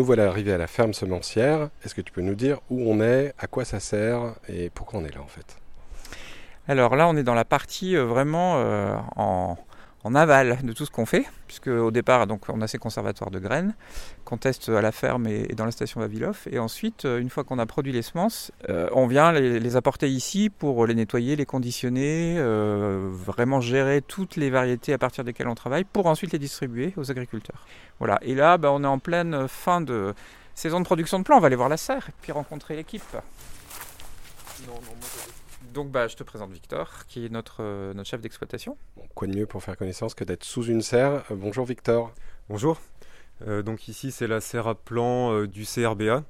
Nous 0.00 0.06
voilà 0.06 0.28
arrivés 0.28 0.54
à 0.54 0.56
la 0.56 0.66
ferme 0.66 0.94
semencière. 0.94 1.68
Est-ce 1.84 1.94
que 1.94 2.00
tu 2.00 2.10
peux 2.10 2.22
nous 2.22 2.34
dire 2.34 2.60
où 2.70 2.90
on 2.90 3.02
est, 3.02 3.34
à 3.38 3.46
quoi 3.46 3.66
ça 3.66 3.80
sert 3.80 4.34
et 4.48 4.70
pourquoi 4.70 4.98
on 4.98 5.04
est 5.04 5.14
là 5.14 5.20
en 5.20 5.26
fait? 5.26 5.58
Alors 6.68 6.96
là, 6.96 7.06
on 7.06 7.18
est 7.18 7.22
dans 7.22 7.34
la 7.34 7.44
partie 7.44 7.96
euh, 7.96 8.04
vraiment 8.06 8.54
euh, 8.56 8.94
en, 9.16 9.58
en 10.02 10.14
aval 10.14 10.58
de 10.62 10.72
tout 10.72 10.86
ce 10.86 10.90
qu'on 10.90 11.04
fait, 11.04 11.26
puisque 11.46 11.66
au 11.66 11.90
départ, 11.90 12.26
donc, 12.26 12.48
on 12.48 12.60
a 12.62 12.66
ces 12.66 12.78
conservatoires 12.78 13.30
de 13.30 13.38
graines 13.38 13.74
qu'on 14.24 14.38
teste 14.38 14.70
à 14.70 14.80
la 14.80 14.92
ferme 14.92 15.26
et, 15.26 15.48
dans 15.48 15.64
la 15.64 15.70
station 15.70 16.00
Vavilov. 16.00 16.42
Et 16.50 16.58
ensuite, 16.58 17.04
euh, 17.04 17.18
une 17.18 17.28
fois 17.28 17.44
qu'on 17.44 17.58
a 17.58 17.66
produit 17.66 17.92
les 17.92 18.02
semences, 18.02 18.50
euh, 18.68 18.88
on 18.92 19.06
vient 19.06 19.32
les, 19.32 19.76
apporter 19.76 20.10
ici 20.10 20.50
pour 20.50 20.86
les 20.86 20.94
nettoyer, 20.94 21.36
les 21.36 21.46
conditionner, 21.46 22.36
euh, 22.38 23.08
vraiment 23.12 23.60
gérer 23.60 24.00
toutes 24.00 24.36
les 24.36 24.50
variétés 24.50 24.92
à 24.92 24.98
partir 24.98 25.22
desquelles 25.22 25.48
on 25.48 25.54
travaille, 25.54 25.84
pour 25.84 26.06
ensuite 26.06 26.32
les 26.32 26.38
distribuer 26.38 26.94
aux 26.96 27.10
agriculteurs. 27.10 27.66
Voilà. 27.98 28.18
Et 28.22 28.34
là, 28.34 28.56
bah, 28.56 28.72
on 28.72 28.82
est 28.82 28.88
en 28.88 28.98
pleine 28.98 29.46
fin 29.48 29.80
de 29.80 30.14
saison 30.54 30.80
de 30.80 30.84
production 30.84 31.18
de 31.18 31.24
plants. 31.24 31.36
On 31.36 31.40
va 31.40 31.46
aller 31.46 31.56
voir 31.56 31.68
la 31.68 31.76
serre 31.76 32.08
puis 32.22 32.32
rencontrer 32.32 32.76
l'équipe. 32.76 33.02
Donc 35.72 35.90
bah, 35.90 36.08
je 36.08 36.16
te 36.16 36.22
présente 36.22 36.50
Victor, 36.50 37.06
qui 37.06 37.26
est 37.26 37.28
notre, 37.28 37.58
euh, 37.60 37.94
notre 37.94 38.08
chef 38.08 38.20
d'exploitation. 38.20 38.76
quoi 39.14 39.28
de 39.28 39.36
mieux 39.36 39.46
pour 39.46 39.62
faire 39.62 39.76
connaissance 39.76 40.14
que 40.14 40.24
d'être 40.24 40.44
sous 40.44 40.64
une 40.64 40.82
serre 40.82 41.24
euh, 41.30 41.36
Bonjour 41.36 41.64
Victor. 41.64 42.12
Bonjour. 42.48 42.80
Euh, 43.46 43.62
donc 43.62 43.88
ici 43.88 44.10
c'est 44.10 44.26
la 44.26 44.40
serre 44.40 44.68
à 44.68 44.74
plan 44.74 45.44
du 45.44 45.64
CRBA, 45.64 46.24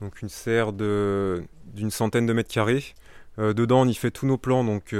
donc 0.00 0.22
une 0.22 0.28
serre 0.28 0.72
d'une 0.72 1.90
centaine 1.90 2.26
de 2.26 2.32
mètres 2.32 2.52
carrés. 2.52 2.94
dedans 3.38 3.82
on 3.82 3.86
y 3.88 3.94
fait 3.94 4.10
tous 4.10 4.26
nos 4.26 4.38
plans 4.38 4.64
donc, 4.64 4.94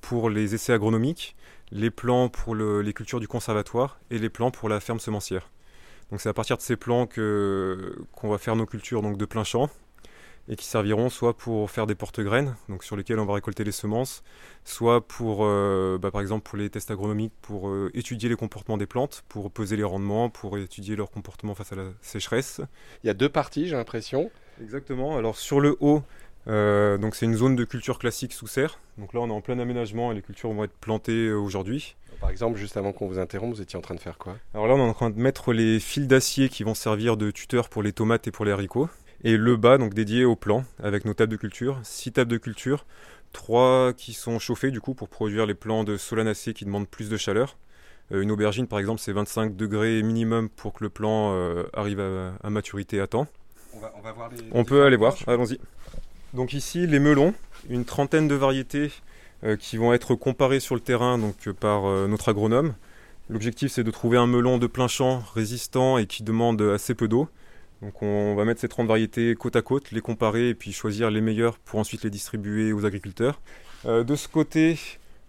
pour 0.00 0.30
les 0.30 0.54
essais 0.54 0.72
agronomiques, 0.72 1.34
les 1.72 1.90
plans 1.90 2.28
pour 2.28 2.54
les 2.54 2.92
cultures 2.92 3.18
du 3.18 3.26
conservatoire 3.26 3.98
et 4.10 4.18
les 4.18 4.28
plans 4.28 4.50
pour 4.50 4.68
la 4.68 4.78
ferme 4.78 5.00
semencière. 5.00 5.50
Donc 6.10 6.20
c'est 6.20 6.28
à 6.28 6.34
partir 6.34 6.56
de 6.56 6.62
ces 6.62 6.76
plans 6.76 7.06
que, 7.08 7.96
qu'on 8.12 8.28
va 8.28 8.38
faire 8.38 8.54
nos 8.54 8.66
cultures 8.66 9.02
donc, 9.02 9.16
de 9.16 9.24
plein 9.24 9.42
champ 9.42 9.68
et 10.48 10.56
qui 10.56 10.64
serviront 10.64 11.08
soit 11.08 11.36
pour 11.36 11.70
faire 11.70 11.86
des 11.86 11.94
porte-graines, 11.94 12.54
donc 12.68 12.84
sur 12.84 12.96
lesquels 12.96 13.18
on 13.18 13.24
va 13.24 13.34
récolter 13.34 13.64
les 13.64 13.72
semences, 13.72 14.22
soit 14.64 15.06
pour, 15.06 15.44
euh, 15.44 15.98
bah, 16.00 16.10
par 16.10 16.20
exemple, 16.20 16.48
pour 16.48 16.58
les 16.58 16.70
tests 16.70 16.90
agronomiques, 16.90 17.32
pour 17.42 17.68
euh, 17.68 17.90
étudier 17.94 18.28
les 18.28 18.36
comportements 18.36 18.76
des 18.76 18.86
plantes, 18.86 19.24
pour 19.28 19.50
peser 19.50 19.76
les 19.76 19.84
rendements, 19.84 20.30
pour 20.30 20.56
étudier 20.58 20.96
leur 20.96 21.10
comportement 21.10 21.54
face 21.54 21.72
à 21.72 21.76
la 21.76 21.88
sécheresse. 22.00 22.60
Il 23.02 23.06
y 23.06 23.10
a 23.10 23.14
deux 23.14 23.28
parties, 23.28 23.68
j'ai 23.68 23.76
l'impression. 23.76 24.30
Exactement. 24.62 25.16
Alors 25.16 25.36
sur 25.36 25.60
le 25.60 25.76
haut, 25.80 26.02
euh, 26.46 26.96
donc 26.96 27.16
c'est 27.16 27.26
une 27.26 27.34
zone 27.34 27.56
de 27.56 27.64
culture 27.64 27.98
classique 27.98 28.32
sous 28.32 28.46
serre. 28.46 28.78
Donc 28.98 29.12
là, 29.12 29.20
on 29.20 29.28
est 29.28 29.32
en 29.32 29.40
plein 29.40 29.58
aménagement 29.58 30.12
et 30.12 30.14
les 30.14 30.22
cultures 30.22 30.52
vont 30.52 30.64
être 30.64 30.76
plantées 30.80 31.32
aujourd'hui. 31.32 31.96
Par 32.20 32.30
exemple, 32.30 32.56
juste 32.56 32.78
avant 32.78 32.92
qu'on 32.92 33.08
vous 33.08 33.18
interrompe, 33.18 33.54
vous 33.54 33.60
étiez 33.60 33.78
en 33.78 33.82
train 33.82 33.94
de 33.94 34.00
faire 34.00 34.16
quoi? 34.16 34.36
Alors 34.54 34.66
là, 34.66 34.74
on 34.74 34.78
est 34.78 34.88
en 34.88 34.94
train 34.94 35.10
de 35.10 35.20
mettre 35.20 35.52
les 35.52 35.78
fils 35.78 36.06
d'acier 36.06 36.48
qui 36.48 36.62
vont 36.62 36.74
servir 36.74 37.18
de 37.18 37.30
tuteurs 37.30 37.68
pour 37.68 37.82
les 37.82 37.92
tomates 37.92 38.26
et 38.26 38.30
pour 38.30 38.46
les 38.46 38.52
haricots 38.52 38.88
et 39.26 39.36
le 39.36 39.56
bas 39.56 39.76
donc 39.76 39.92
dédié 39.92 40.24
au 40.24 40.36
plan 40.36 40.64
avec 40.80 41.04
nos 41.04 41.12
tables 41.12 41.32
de 41.32 41.36
culture, 41.36 41.80
six 41.82 42.12
tables 42.12 42.30
de 42.30 42.36
culture, 42.36 42.86
trois 43.32 43.92
qui 43.92 44.12
sont 44.12 44.38
chauffées 44.38 44.70
du 44.70 44.80
coup 44.80 44.94
pour 44.94 45.08
produire 45.08 45.46
les 45.46 45.54
plants 45.54 45.82
de 45.82 45.96
solanacées 45.96 46.54
qui 46.54 46.64
demandent 46.64 46.88
plus 46.88 47.10
de 47.10 47.16
chaleur. 47.16 47.56
Euh, 48.12 48.22
une 48.22 48.30
aubergine 48.30 48.68
par 48.68 48.78
exemple 48.78 49.00
c'est 49.00 49.12
25 49.12 49.56
degrés 49.56 50.00
minimum 50.04 50.48
pour 50.48 50.74
que 50.74 50.84
le 50.84 50.90
plant 50.90 51.32
euh, 51.34 51.64
arrive 51.72 51.98
à, 51.98 52.50
maturité 52.50 53.00
à 53.00 53.08
temps. 53.08 53.26
On, 54.52 54.64
peut 54.64 54.84
aller 54.84 54.96
voir, 54.96 55.16
allons-y. 55.26 55.58
Donc 56.32 56.52
ici 56.52 56.86
les 56.86 57.00
melons, 57.00 57.34
une 57.68 57.84
trentaine 57.84 58.28
de 58.28 58.36
variétés 58.36 58.92
euh, 59.42 59.56
qui 59.56 59.76
vont 59.76 59.92
être 59.92 60.14
comparées 60.14 60.60
sur 60.60 60.76
le 60.76 60.80
terrain 60.80 61.18
donc, 61.18 61.50
par 61.50 61.82
notre 62.06 62.28
agronome. 62.28 62.74
L'objectif 63.28 63.72
c'est 63.72 63.82
de 63.82 63.90
trouver 63.90 64.18
un 64.18 64.28
melon 64.28 64.58
de 64.58 64.68
plein 64.68 64.86
champ 64.86 65.24
résistant 65.34 65.98
et 65.98 66.06
qui 66.06 66.22
demande 66.22 66.62
assez 66.62 66.94
peu 66.94 67.08
d'eau. 67.08 67.28
Donc 67.82 68.02
on 68.02 68.34
va 68.34 68.44
mettre 68.44 68.60
ces 68.60 68.68
30 68.68 68.86
variétés 68.86 69.34
côte 69.34 69.56
à 69.56 69.62
côte, 69.62 69.90
les 69.90 70.00
comparer 70.00 70.48
et 70.50 70.54
puis 70.54 70.72
choisir 70.72 71.10
les 71.10 71.20
meilleures 71.20 71.58
pour 71.58 71.78
ensuite 71.78 72.04
les 72.04 72.10
distribuer 72.10 72.72
aux 72.72 72.86
agriculteurs. 72.86 73.40
Euh, 73.84 74.02
de 74.02 74.16
ce 74.16 74.28
côté, 74.28 74.78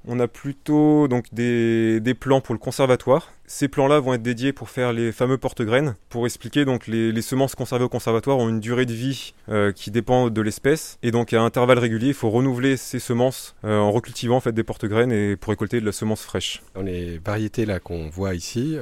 on 0.08 0.20
a 0.20 0.28
plutôt 0.28 1.10
donc 1.10 1.26
des, 1.34 2.02
plans 2.18 2.40
pour 2.40 2.56
le 2.56 2.60
conservatoire. 2.60 3.34
Ces 3.46 3.68
plans-là 3.68 4.00
vont 4.00 4.14
être 4.14 4.22
dédiés 4.22 4.54
pour 4.54 4.70
faire 4.70 4.94
les 4.94 5.12
fameux 5.12 5.38
porte-graines. 5.38 5.96
Pour 6.10 6.26
expliquer, 6.26 6.64
donc 6.64 6.88
les, 6.88 7.22
semences 7.22 7.56
conservées 7.56 7.84
au 7.84 7.90
conservatoire 7.90 8.38
ont 8.38 8.48
une 8.48 8.62
durée 8.62 8.86
de 8.86 8.94
vie 8.94 9.34
euh, 9.50 9.74
qui 9.74 9.92
dépend 9.92 10.30
de 10.30 10.42
l'espèce. 10.42 10.98
Et 11.04 11.12
donc 11.12 11.34
à 11.34 11.42
intervalles 11.42 11.80
réguliers, 11.80 12.08
il 12.08 12.14
faut 12.14 12.30
renouveler 12.30 12.78
ces 12.78 13.00
semences 13.00 13.56
euh, 13.66 13.78
en 13.78 13.92
recultivant 13.92 14.38
en 14.38 14.42
fait, 14.42 14.54
des 14.54 14.64
porte-graines 14.64 15.12
et 15.12 15.36
pour 15.36 15.50
récolter 15.50 15.82
de 15.82 15.86
la 15.86 15.92
semence 15.92 16.22
fraîche. 16.24 16.62
Dans 16.76 16.82
les 16.82 17.18
variétés 17.20 17.66
qu'on 17.84 18.08
voit 18.10 18.34
ici, 18.34 18.78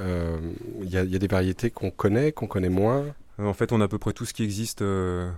il 0.81 0.89
y, 0.89 0.97
a 0.97 1.03
des 1.03 1.27
variétés 1.27 1.71
qu'on 1.71 1.89
connaît, 1.89 2.31
qu'on 2.31 2.47
connaît 2.47 2.69
moins. 2.69 3.05
Euh, 3.39 3.45
en 3.45 3.53
fait, 3.53 3.71
on 3.71 3.81
a 3.81 3.85
à 3.85 3.87
peu 3.87 3.97
près 3.97 4.13
tout 4.13 4.25
ce 4.25 4.33
qui 4.33 4.43
existe 4.43 4.81
euh, 4.81 5.29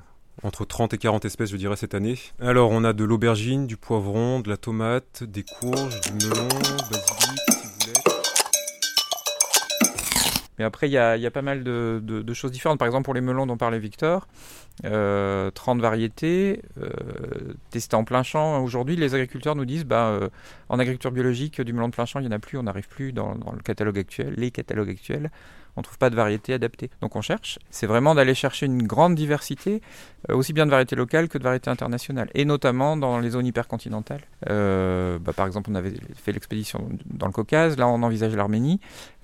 entre 0.44 0.66
30 0.66 0.94
et 0.94 0.98
40 0.98 1.26
espèces, 1.26 1.52
je 1.52 1.58
dirais, 1.58 1.76
cette 1.76 1.96
année. 1.96 2.18
Alors, 2.40 2.72
on 2.72 2.84
a 2.84 2.94
de 2.94 3.04
l'aubergine, 3.04 3.68
du 3.68 3.78
poivron, 3.78 4.40
de 4.40 4.50
la 4.50 4.58
tomate, 4.58 5.24
des 5.24 5.44
courges, 5.44 6.00
du 6.02 6.14
melon, 6.14 6.48
basilic, 6.92 7.40
ciboulette. 7.50 8.08
Mais 10.60 10.66
après, 10.66 10.88
il 10.90 10.94
y, 10.94 10.98
a, 10.98 11.32
pas 11.32 11.42
mal 11.42 11.64
de, 11.64 12.34
choses 12.34 12.52
différentes. 12.52 12.80
Par 12.80 12.88
exemple, 12.88 13.06
pour 13.06 13.14
les 13.14 13.22
melons 13.22 13.46
dont 13.46 13.58
parlait 13.58 13.80
Victor, 13.80 14.28
30 14.84 14.92
euh, 14.94 15.52
variétés, 15.80 16.62
testées 17.70 17.96
en 17.96 18.04
plein 18.04 18.24
champ. 18.24 18.62
Aujourd'hui, 18.64 18.96
les 18.96 19.16
agriculteurs 19.16 19.56
nous 19.56 19.66
disent, 19.66 19.86
bah, 19.86 20.20
en 20.70 20.80
agriculture 20.80 21.12
biologique, 21.12 21.62
du 21.62 21.74
melon 21.74 21.88
de 21.88 21.94
plein 21.94 22.06
champ, 22.06 22.20
il 22.20 22.24
n'y 22.24 22.30
en 22.30 22.36
a 22.36 22.40
plus, 22.40 22.58
on 22.58 22.64
n'arrive 22.64 22.88
plus 22.88 23.12
dans, 23.14 23.34
le 23.34 23.62
catalogue 23.64 23.98
actuel, 23.98 24.34
les 24.38 24.52
catalogues 24.52 24.90
actuels 24.90 25.32
on 25.78 25.82
ne 25.82 25.84
trouve 25.84 26.00
pas 26.00 26.10
de 26.10 26.16
variété 26.16 26.54
adaptée. 26.54 26.90
Donc 27.02 27.16
on 27.16 27.22
cherche, 27.22 27.60
c'est 27.70 27.86
vraiment 27.86 28.16
d'aller 28.16 28.34
chercher 28.34 28.66
une 28.66 28.82
grande 28.84 29.16
diversité, 29.16 29.82
euh, 30.30 30.36
aussi 30.36 30.52
bien 30.52 30.66
de 30.66 30.72
variétés 30.72 30.96
locales 30.96 31.30
que 31.30 31.38
de 31.38 31.44
variétés 31.44 31.70
internationales, 31.70 32.30
et 32.34 32.46
notamment 32.46 32.98
dans 32.98 33.20
les 33.20 33.30
zones 33.30 33.46
hypercontinentales. 33.46 34.24
Euh, 34.50 35.20
bah, 35.20 35.34
par 35.34 35.46
exemple, 35.46 35.70
on 35.72 35.76
avait 35.76 35.94
fait 36.16 36.32
l'expédition 36.32 36.90
dans 37.06 37.28
le 37.28 37.32
Caucase, 37.32 37.78
là 37.78 37.88
on 37.88 38.02
envisage 38.02 38.36
l'Arménie. 38.36 38.80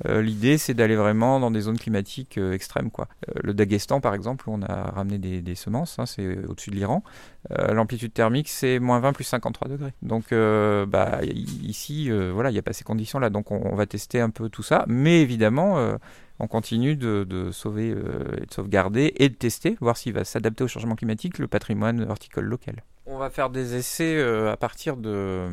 Euh, 0.06 0.22
l'idée 0.22 0.60
c'est 0.60 0.76
d'aller 0.76 0.96
vraiment 0.96 1.40
dans 1.40 1.50
des 1.50 1.62
zones 1.62 1.80
climatiques 1.80 2.38
extrêmes. 2.38 2.92
Quoi. 2.92 3.08
le 3.42 3.54
Daghestan 3.54 4.00
par 4.00 4.14
exemple, 4.14 4.48
où 4.48 4.54
on 4.54 4.62
a 4.62 4.92
ramené 4.92 5.18
des, 5.18 5.42
semences, 5.56 6.00
hein, 6.00 6.06
c'est 6.06 6.46
au-dessus 6.46 6.72
de 6.72 6.76
l'Iran. 6.76 7.04
L'amplitude 7.50 8.14
thermique 8.14 8.50
c'est 8.50 8.80
moins 8.80 9.00
20 9.00 9.14
plus 9.14 9.26
53 9.26 9.68
degrés. 9.68 9.94
Donc 10.02 10.32
bah, 10.32 11.20
ici, 11.24 12.10
voilà, 12.10 12.50
il 12.50 12.54
n'y 12.54 12.60
a 12.60 12.64
pas 12.64 12.74
ces 12.74 12.84
conditions-là, 12.84 13.30
donc 13.30 13.52
on, 13.52 13.76
va 13.76 13.86
tester 13.86 14.20
un 14.20 14.30
peu 14.30 14.50
tout 14.50 14.64
ça, 14.64 14.86
mais 14.88 15.22
évidemment 15.22 15.98
on 16.40 16.48
continue 16.48 16.96
de, 16.96 17.50
sauver 17.52 17.92
euh, 17.92 18.38
et 18.42 18.46
de 18.46 18.54
sauvegarder 18.54 19.14
et 19.18 19.30
de 19.30 19.36
tester, 19.36 19.78
voir 19.80 19.98
s'il 19.98 20.14
va 20.14 20.24
s'adapter 20.24 20.64
au 20.64 20.68
changement 20.68 20.96
climatique, 20.96 21.38
le 21.38 21.48
patrimoine 21.48 22.10
horticole 22.10 22.46
local. 22.46 22.84
On 23.06 23.18
va 23.18 23.30
faire 23.30 23.50
des 23.50 23.76
essais 23.76 24.16
euh, 24.18 24.52
à 24.52 24.58
partir 24.58 24.98
de, 24.98 25.50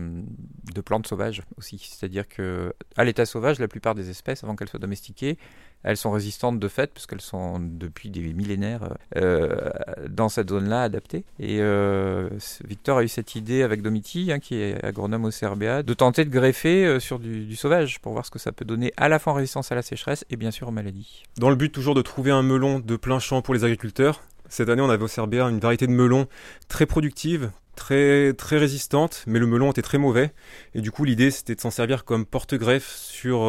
plantes 0.85 1.07
sauvages 1.07 1.43
aussi. 1.57 1.79
C'est-à-dire 1.79 2.29
que 2.29 2.73
à 2.97 3.05
l'état 3.05 3.27
sauvage, 3.27 3.59
la 3.59 3.69
plupart 3.69 3.95
des 3.95 4.09
espèces, 4.09 4.45
avant 4.45 4.57
qu'elles 4.57 4.69
soient 4.69 4.81
domestiquées, 4.81 5.37
Elles 5.83 5.97
sont 5.97 6.11
résistantes 6.11 6.59
de 6.59 6.69
fait, 6.69 6.93
parce 6.93 7.07
qu'elles 7.07 7.21
sont 7.21 7.59
depuis 7.59 8.11
des 8.11 8.33
millénaires 8.35 8.97
euh, 9.17 9.71
dans 10.09 10.29
cette 10.29 10.51
zone-là 10.51 10.83
adaptées. 10.83 11.25
Et 11.39 11.59
euh, 11.61 12.29
Victor 12.67 12.99
a 12.99 13.03
eu 13.03 13.09
cette 13.09 13.35
idée 13.35 13.63
avec 13.63 13.81
Domiti, 13.83 14.31
hein, 14.31 14.39
qui 14.39 14.57
est 14.57 14.85
agronome 14.85 15.25
au 15.25 15.31
CRBA, 15.31 15.83
de 15.83 15.95
tenter 15.95 16.25
de 16.25 16.31
greffer 16.31 16.85
euh, 16.85 17.01
sur 17.01 17.19
du, 17.19 17.47
du, 17.47 17.57
sauvage 17.57 18.01
pour 18.01 18.13
voir 18.13 18.27
ce 18.27 18.31
que 18.31 18.39
ça 18.39 18.53
peut 18.53 18.65
donner 18.65 18.93
à 18.97 19.09
la 19.09 19.19
fois 19.19 19.33
en 19.33 19.37
résistance 19.37 19.73
à 19.73 19.75
la 19.75 19.83
sécheresse 19.83 20.25
et 20.31 20.37
bien 20.37 20.51
sûr 20.51 20.69
aux 20.69 20.73
maladies. 20.73 21.23
Dans 21.39 21.51
le 21.51 21.57
but 21.57 21.71
toujours 21.71 21.95
de 21.95 22.03
trouver 22.03 22.31
un 22.31 22.43
melon 22.43 22.79
de 22.79 22.97
plein 22.97 23.19
champ 23.19 23.41
pour 23.41 23.55
les 23.55 23.65
agriculteurs, 23.65 24.23
cette 24.49 24.69
année 24.69 24.83
on 24.83 24.91
avait 24.91 25.05
au 25.05 25.09
CRBA 25.09 25.49
une 25.49 25.61
variété 25.61 25.87
de 25.87 25.93
melons 25.93 26.27
très 26.69 26.85
productive, 26.85 27.51
très, 27.75 28.35
très 28.35 28.59
résistante, 28.59 29.25
mais 29.27 29.39
le 29.39 29.47
melon 29.47 29.71
était 29.71 29.83
très 29.83 29.99
mauvais. 29.99 30.33
Et 30.75 30.83
du 30.83 30.91
coup 30.91 31.05
l'idée 31.05 31.31
c'était 31.31 31.55
de 31.55 31.61
s'en 31.61 31.71
servir 31.71 32.05
comme 32.05 32.27
porte-greffe 32.27 32.95
sur 32.95 33.43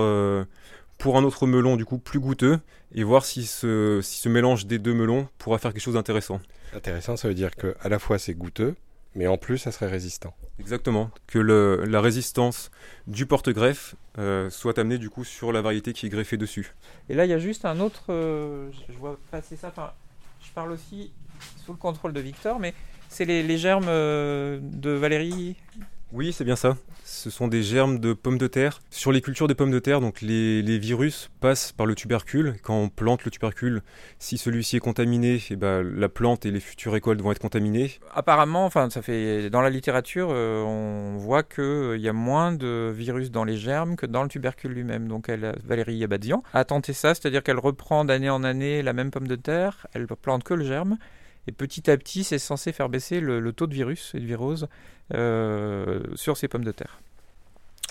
pour 1.02 1.18
un 1.18 1.24
autre 1.24 1.48
melon 1.48 1.78
du 1.78 1.84
coup 1.84 1.98
plus 1.98 2.20
goûteux 2.20 2.60
et 2.94 3.04
voir 3.04 3.26
si 3.26 3.48
ce, 3.48 4.02
si 4.04 4.20
ce 4.20 4.30
mélange 4.30 4.68
des 4.68 4.78
deux 4.78 4.94
melons 4.94 5.28
pourra 5.40 5.58
faire 5.58 5.74
quelque 5.74 5.82
chose 5.82 5.96
d'intéressant. 5.96 6.40
Intéressant, 6.76 7.18
ça 7.18 7.28
veut 7.28 7.34
dire 7.34 7.56
que 7.56 7.76
à 7.82 7.90
la 7.90 7.98
fois 7.98 8.20
c'est 8.20 8.36
goûteux, 8.36 8.76
mais 9.16 9.26
en 9.26 9.38
plus 9.38 9.58
ça 9.58 9.72
serait 9.72 9.88
résistant. 9.88 10.36
Exactement, 10.60 11.10
que 11.26 11.40
le, 11.40 11.86
la 11.86 12.02
résistance 12.02 12.70
du 13.08 13.26
porte-greffe 13.26 13.96
euh, 14.20 14.52
soit 14.52 14.78
amenée 14.78 15.00
du 15.00 15.10
coup 15.10 15.24
sur 15.24 15.52
la 15.52 15.64
variété 15.64 15.92
qui 15.94 16.06
est 16.06 16.10
greffée 16.10 16.38
dessus. 16.38 16.76
Et 17.10 17.16
là 17.16 17.26
il 17.26 17.30
y 17.30 17.34
a 17.34 17.40
juste 17.40 17.66
un 17.66 17.80
autre, 17.80 18.06
euh, 18.10 18.70
je 18.88 18.98
vois 19.00 19.18
passer 19.32 19.56
ça, 19.56 19.70
enfin, 19.70 19.94
je 20.46 20.52
parle 20.52 20.72
aussi 20.72 21.12
sous 21.66 21.72
le 21.72 21.80
contrôle 21.80 22.14
de 22.14 22.22
Victor, 22.22 22.60
mais 22.60 22.76
c'est 23.10 23.26
les, 23.26 23.42
les, 23.42 23.58
germes 23.58 23.88
euh, 23.88 24.60
de 24.62 24.92
Valérie 24.92 25.56
oui, 26.14 26.34
c'est 26.34 26.44
bien 26.44 26.56
ça. 26.56 26.76
Ce 27.04 27.30
sont 27.30 27.48
des 27.48 27.64
germes 27.64 28.00
de 28.00 28.14
pommes 28.14 28.38
de 28.38 28.48
terre. 28.48 28.82
Sur 28.90 29.12
les 29.12 29.22
cultures 29.22 29.48
des 29.48 29.56
pommes 29.56 29.72
de 29.72 29.80
terre, 29.80 30.02
donc 30.02 30.22
les, 30.22 30.78
virus 30.78 31.30
passent 31.40 31.72
par 31.72 31.86
le 31.86 31.96
tubercule. 31.96 32.56
Quand 32.64 32.76
on 32.76 32.90
plante 32.90 33.24
le 33.24 33.32
tubercule, 33.32 33.82
si 34.20 34.38
celui-ci 34.38 34.78
est 34.78 34.80
contaminé, 34.80 35.42
eh 35.50 35.56
ben, 35.56 35.82
la 35.82 36.10
plante 36.10 36.46
et 36.46 36.52
les 36.52 36.60
futures 36.60 36.92
récoltes 36.92 37.22
vont 37.22 37.32
être 37.32 37.40
contaminées. 37.40 37.92
Apparemment, 38.14 38.66
enfin, 38.66 38.90
ça 38.90 39.02
fait 39.02 39.50
dans 39.50 39.62
la 39.62 39.70
littérature, 39.70 40.30
euh, 40.32 40.62
on 40.64 41.18
voit 41.18 41.44
qu'il 41.44 41.64
euh, 41.64 41.98
y 41.98 42.10
a 42.10 42.14
moins 42.14 42.52
de 42.52 42.92
virus 42.94 43.32
dans 43.32 43.44
les 43.44 43.58
germes 43.58 43.96
que 43.96 44.06
dans 44.06 44.24
le 44.24 44.30
tubercule 44.30 44.72
lui-même. 44.72 45.08
Donc, 45.08 45.30
Valérie 45.30 46.04
Abadian 46.04 46.44
a 46.54 46.66
tenté 46.66 46.94
ça, 46.94 47.14
c'est-à-dire 47.14 47.44
qu'elle 47.44 47.60
reprend 47.60 48.06
d'année 48.06 48.30
en 48.30 48.44
année 48.44 48.82
la 48.82 48.94
même 48.94 49.12
pomme 49.12 49.28
de 49.28 49.36
terre. 49.36 49.88
Elle 49.94 50.08
plante 50.08 50.44
que 50.44 50.54
le 50.54 50.66
germe. 50.66 50.98
Et 51.48 51.52
petit 51.52 51.90
à 51.90 51.98
petit, 51.98 52.24
c'est 52.24 52.40
censé 52.40 52.72
faire 52.72 52.90
baisser 52.90 53.20
le, 53.20 53.40
le, 53.40 53.54
taux 53.54 53.68
de 53.68 53.74
virus 53.74 54.14
et 54.14 54.20
de 54.20 54.26
virose 54.26 54.68
euh, 55.14 56.02
sur 56.16 56.38
ces 56.38 56.48
pommes 56.48 56.64
de 56.64 56.72
terre. 56.72 57.00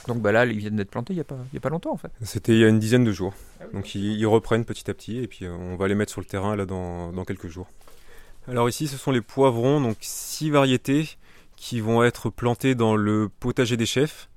Donc 0.07 0.23
bah 0.23 0.33
là, 0.33 0.47
ils 0.47 0.59
viennent 0.59 0.76
d'être 0.76 0.90
plantés 0.90 1.12
il 1.12 1.16
n'y 1.16 1.23
a, 1.23 1.25
a 1.57 1.61
pas 1.61 1.69
longtemps 1.69 1.92
en 1.92 1.97
fait. 1.97 2.11
C'était 2.23 2.52
il 2.52 2.59
y 2.59 2.64
a 2.64 2.69
une 2.69 2.78
dizaine 2.78 3.04
de 3.04 3.12
jours. 3.12 3.35
Ah 3.61 3.64
oui. 3.66 3.75
Donc 3.75 3.95
ils, 3.95 4.12
ils, 4.12 4.26
reprennent 4.26 4.64
petit 4.64 4.90
à 4.90 4.95
petit 4.95 5.19
et 5.19 5.26
puis 5.26 5.45
euh, 5.45 5.52
on 5.52 5.76
va 5.76 5.88
les 5.88 5.95
mettre 5.95 6.12
sur 6.12 6.21
le 6.21 6.26
terrain 6.26 6.57
là 6.57 6.64
dans, 6.64 7.12
dans, 7.12 7.25
quelques 7.25 7.49
jours. 7.49 7.69
Alors 8.49 8.69
ici, 8.69 8.88
ce 8.88 8.97
sont 8.97 9.11
les 9.11 9.21
poivrons, 9.21 9.80
donc 9.80 9.97
six 10.00 10.50
variétés 10.50 11.09
qui 11.57 11.80
vont 11.80 12.02
être 12.02 12.30
plantées 12.30 12.75
dans 12.75 12.97
le 12.97 13.28
potager 13.28 13.76
des 13.76 13.87
chefs. 13.87 14.30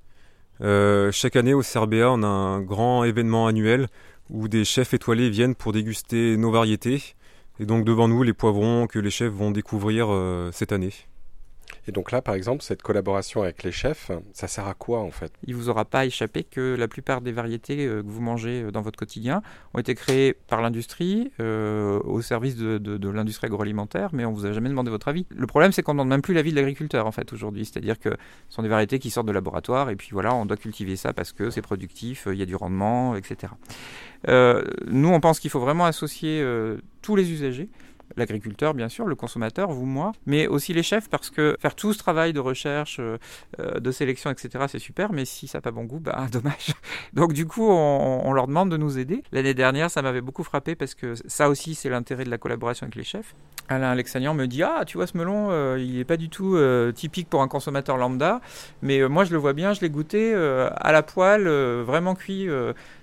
Euh, 0.60 1.10
chaque 1.10 1.36
année 1.36 1.54
au 1.54 1.62
CRBA, 1.62 2.10
on 2.10 2.22
a 2.22 2.26
un 2.26 2.60
grand 2.60 3.04
événement 3.04 3.46
annuel 3.46 3.88
où 4.30 4.48
des 4.48 4.64
chefs 4.64 4.94
étoilés 4.94 5.30
viennent 5.30 5.54
pour 5.54 5.72
déguster 5.72 6.36
nos 6.36 6.50
variétés. 6.50 7.02
Et 7.60 7.66
donc 7.66 7.84
devant 7.84 8.08
nous, 8.08 8.22
les 8.22 8.32
poivrons 8.32 8.86
que 8.86 8.98
les 8.98 9.10
chefs 9.10 9.32
vont 9.32 9.50
découvrir 9.50 10.08
euh, 10.10 10.50
cette 10.52 10.72
année. 10.72 10.92
Et 11.86 11.92
donc 11.92 12.12
là, 12.12 12.22
par 12.22 12.34
exemple, 12.34 12.62
cette 12.62 12.82
collaboration 12.82 13.42
avec 13.42 13.62
les 13.62 13.72
chefs, 13.72 14.10
ça 14.32 14.48
sert 14.48 14.66
à 14.66 14.74
quoi 14.74 15.00
en 15.00 15.10
fait? 15.10 15.32
Il 15.46 15.54
vous 15.54 15.68
aura 15.68 15.84
pas 15.84 16.06
échappé 16.06 16.44
que 16.44 16.74
la 16.78 16.88
plupart 16.88 17.20
des 17.20 17.32
variétés 17.32 17.86
euh, 17.86 18.02
que 18.02 18.08
vous 18.08 18.22
mangez 18.22 18.62
euh, 18.62 18.70
dans 18.70 18.80
votre 18.80 18.98
quotidien 18.98 19.42
ont 19.74 19.78
été 19.78 19.94
créées 19.94 20.34
par 20.48 20.62
l'industrie, 20.62 21.30
euh, 21.40 22.00
au 22.04 22.22
service 22.22 22.56
de, 22.56 23.08
l'industrie 23.08 23.46
agroalimentaire, 23.46 24.10
mais 24.12 24.24
on 24.24 24.32
vous 24.32 24.46
a 24.46 24.52
jamais 24.52 24.68
demandé 24.68 24.90
votre 24.90 25.08
avis. 25.08 25.26
Le 25.30 25.46
problème, 25.46 25.72
c'est 25.72 25.82
qu'on 25.82 25.92
ne 25.92 25.98
demande 25.98 26.08
même 26.08 26.22
plus 26.22 26.34
l'avis 26.34 26.50
de 26.50 26.56
l'agriculteur 26.56 27.06
en 27.06 27.12
fait 27.12 27.32
aujourd'hui. 27.32 27.64
C'est-à-dire 27.66 27.98
que 27.98 28.10
ce 28.48 28.56
sont 28.56 28.62
des 28.62 28.68
variétés 28.68 28.98
qui 28.98 29.10
sortent 29.10 29.26
de 29.26 29.32
laboratoire 29.32 29.90
et 29.90 29.96
puis 29.96 30.08
voilà, 30.12 30.34
on 30.34 30.46
doit 30.46 30.56
cultiver 30.56 30.96
ça 30.96 31.12
parce 31.12 31.32
que 31.32 31.50
c'est 31.50 31.62
productif, 31.62 32.28
il 32.30 32.38
y 32.38 32.42
a 32.42 32.46
du 32.46 32.56
rendement, 32.56 33.16
etc. 33.16 33.52
Nous, 34.26 35.08
on 35.08 35.20
pense 35.20 35.38
qu'il 35.38 35.50
faut 35.50 35.60
vraiment 35.60 35.84
associer 35.84 36.44
tous 37.02 37.16
les 37.16 37.30
usagers 37.30 37.68
l'agriculteur 38.16 38.74
bien 38.74 38.88
sûr, 38.88 39.06
le 39.06 39.14
consommateur, 39.14 39.70
vous, 39.70 39.86
moi, 39.86 40.12
mais 40.26 40.46
aussi 40.46 40.72
les 40.72 40.82
chefs 40.82 41.08
parce 41.08 41.30
que 41.30 41.56
faire 41.60 41.74
tout 41.74 41.92
ce 41.92 41.98
travail 41.98 42.32
de 42.32 42.40
recherche, 42.40 43.00
euh, 43.00 43.18
de 43.58 43.90
sélection, 43.90 44.30
etc., 44.30 44.64
c'est 44.68 44.78
super, 44.78 45.12
mais 45.12 45.24
si 45.24 45.46
ça 45.46 45.58
n'a 45.58 45.62
pas 45.62 45.70
bon 45.70 45.84
goût, 45.84 46.00
bah 46.00 46.26
dommage. 46.32 46.74
Donc 47.12 47.32
du 47.32 47.46
coup, 47.46 47.68
on, 47.68 48.22
on 48.24 48.32
leur 48.32 48.46
demande 48.46 48.70
de 48.70 48.76
nous 48.76 48.98
aider. 48.98 49.22
L'année 49.32 49.54
dernière, 49.54 49.90
ça 49.90 50.02
m'avait 50.02 50.20
beaucoup 50.20 50.44
frappé 50.44 50.74
parce 50.74 50.94
que 50.94 51.14
ça 51.26 51.48
aussi, 51.48 51.74
c'est 51.74 51.88
l'intérêt 51.88 52.24
de 52.24 52.30
la 52.30 52.38
collaboration 52.38 52.84
avec 52.84 52.96
les 52.96 53.04
chefs. 53.04 53.34
Alain 53.68 53.90
Alexanian 53.90 54.34
me 54.34 54.46
dit 54.46 54.62
Ah, 54.62 54.84
tu 54.86 54.98
vois, 54.98 55.06
ce 55.06 55.16
melon, 55.16 55.48
euh, 55.50 55.78
il 55.78 55.96
n'est 55.96 56.04
pas 56.04 56.16
du 56.16 56.28
tout 56.28 56.56
euh, 56.56 56.92
typique 56.92 57.28
pour 57.28 57.42
un 57.42 57.48
consommateur 57.48 57.96
lambda, 57.96 58.40
mais 58.82 59.00
euh, 59.00 59.08
moi 59.08 59.24
je 59.24 59.32
le 59.32 59.38
vois 59.38 59.54
bien, 59.54 59.72
je 59.72 59.80
l'ai 59.80 59.90
goûté 59.90 60.34
à 60.34 60.92
la 60.92 61.02
poêle, 61.02 61.48
vraiment 61.48 62.14
cuit 62.14 62.48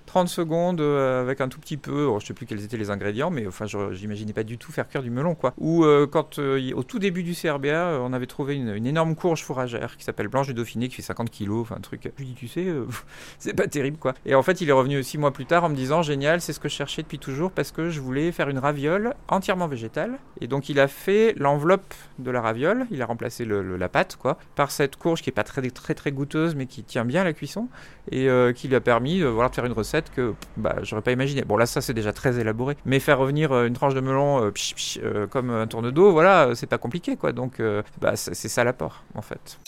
30 0.06 0.28
secondes 0.28 0.80
avec 0.80 1.40
un 1.40 1.48
tout 1.48 1.60
petit 1.60 1.76
peu, 1.76 2.04
oh, 2.04 2.18
je 2.18 2.24
ne 2.24 2.28
sais 2.28 2.34
plus 2.34 2.46
quels 2.46 2.62
étaient 2.64 2.76
les 2.76 2.90
ingrédients, 2.90 3.30
mais 3.30 3.46
enfin, 3.46 3.66
j'imaginais 3.92 4.32
pas 4.32 4.42
du 4.44 4.58
tout 4.58 4.72
faire 4.72 4.88
cuire 4.88 5.02
du 5.02 5.10
melon, 5.10 5.34
quoi. 5.34 5.54
Ou 5.58 5.84
quand, 6.10 6.38
au 6.38 6.82
tout 6.82 6.98
début 6.98 7.22
du 7.22 7.34
CRBA, 7.34 7.98
on 8.00 8.12
avait 8.12 8.26
trouvé 8.26 8.54
une, 8.56 8.86
énorme 8.86 9.14
courge 9.14 9.42
fourragère 9.42 9.96
qui 9.96 10.04
s'appelle 10.04 10.28
Blanche 10.28 10.48
du 10.48 10.54
Dauphiné, 10.54 10.88
qui 10.88 10.96
fait 10.96 11.02
50 11.02 11.30
kilos, 11.30 11.62
enfin 11.62 11.76
un 11.76 11.80
truc. 11.80 12.10
Je 12.16 12.22
lui 12.22 12.30
dis 12.30 12.34
Tu 12.34 12.48
sais, 12.48 12.66
c'est 13.38 13.54
pas 13.54 13.66
terrible, 13.66 13.96
quoi. 13.98 14.14
Et 14.26 14.34
en 14.34 14.42
fait, 14.42 14.60
il 14.60 14.68
est 14.68 14.72
revenu 14.72 15.02
six 15.02 15.18
mois 15.18 15.32
plus 15.32 15.46
tard 15.46 15.64
en 15.64 15.68
me 15.68 15.76
disant 15.76 16.02
Génial, 16.02 16.40
c'est 16.40 16.52
ce 16.52 16.60
que 16.60 16.68
je 16.68 16.74
cherchais 16.74 17.02
depuis 17.02 17.18
toujours 17.18 17.50
parce 17.50 17.72
que 17.72 17.88
je 17.88 18.00
voulais 18.00 18.32
faire 18.32 18.48
une 18.48 18.58
raviole 18.58 19.14
entièrement 19.28 19.68
végétale. 19.68 20.18
Donc 20.52 20.68
il 20.68 20.78
a 20.80 20.86
fait 20.86 21.32
l'enveloppe 21.38 21.94
de 22.18 22.30
la 22.30 22.42
raviole, 22.42 22.86
il 22.90 23.00
a 23.00 23.06
remplacé 23.06 23.46
la 23.46 23.88
pâte 23.88 24.16
quoi, 24.16 24.36
par 24.54 24.70
cette 24.70 24.96
courge 24.96 25.22
qui 25.22 25.30
est 25.30 25.32
pas 25.32 25.44
très 25.44 25.62
très 25.94 26.12
goûteuse 26.12 26.54
mais 26.54 26.66
qui 26.66 26.84
tient 26.84 27.06
bien 27.06 27.24
la 27.24 27.32
cuisson 27.32 27.68
et 28.10 28.28
euh, 28.28 28.52
qui 28.52 28.68
lui 28.68 28.76
a 28.76 28.82
permis 28.82 29.22
euh, 29.22 29.30
voilà, 29.30 29.48
de 29.48 29.54
faire 29.54 29.64
une 29.64 29.72
recette 29.72 30.10
que 30.14 30.34
bah, 30.58 30.76
j'aurais 30.82 31.00
pas 31.00 31.12
imaginé. 31.12 31.40
Bon 31.40 31.56
là 31.56 31.64
ça 31.64 31.80
c'est 31.80 31.94
déjà 31.94 32.12
très 32.12 32.38
élaboré, 32.38 32.76
mais 32.84 33.00
faire 33.00 33.18
revenir 33.18 33.50
euh, 33.52 33.66
une 33.66 33.72
tranche 33.72 33.94
de 33.94 34.00
melon 34.00 34.52
comme 35.30 35.48
un 35.48 35.66
tourne 35.66 35.90
d'eau, 35.90 36.12
voilà, 36.12 36.50
c'est 36.54 36.66
pas 36.66 36.76
compliqué 36.76 37.16
quoi. 37.16 37.32
Donc 37.32 37.62
bah, 38.02 38.14
c'est 38.16 38.34
ça 38.34 38.62
l'apport 38.62 39.04
en 39.14 39.22
fait. 39.22 39.58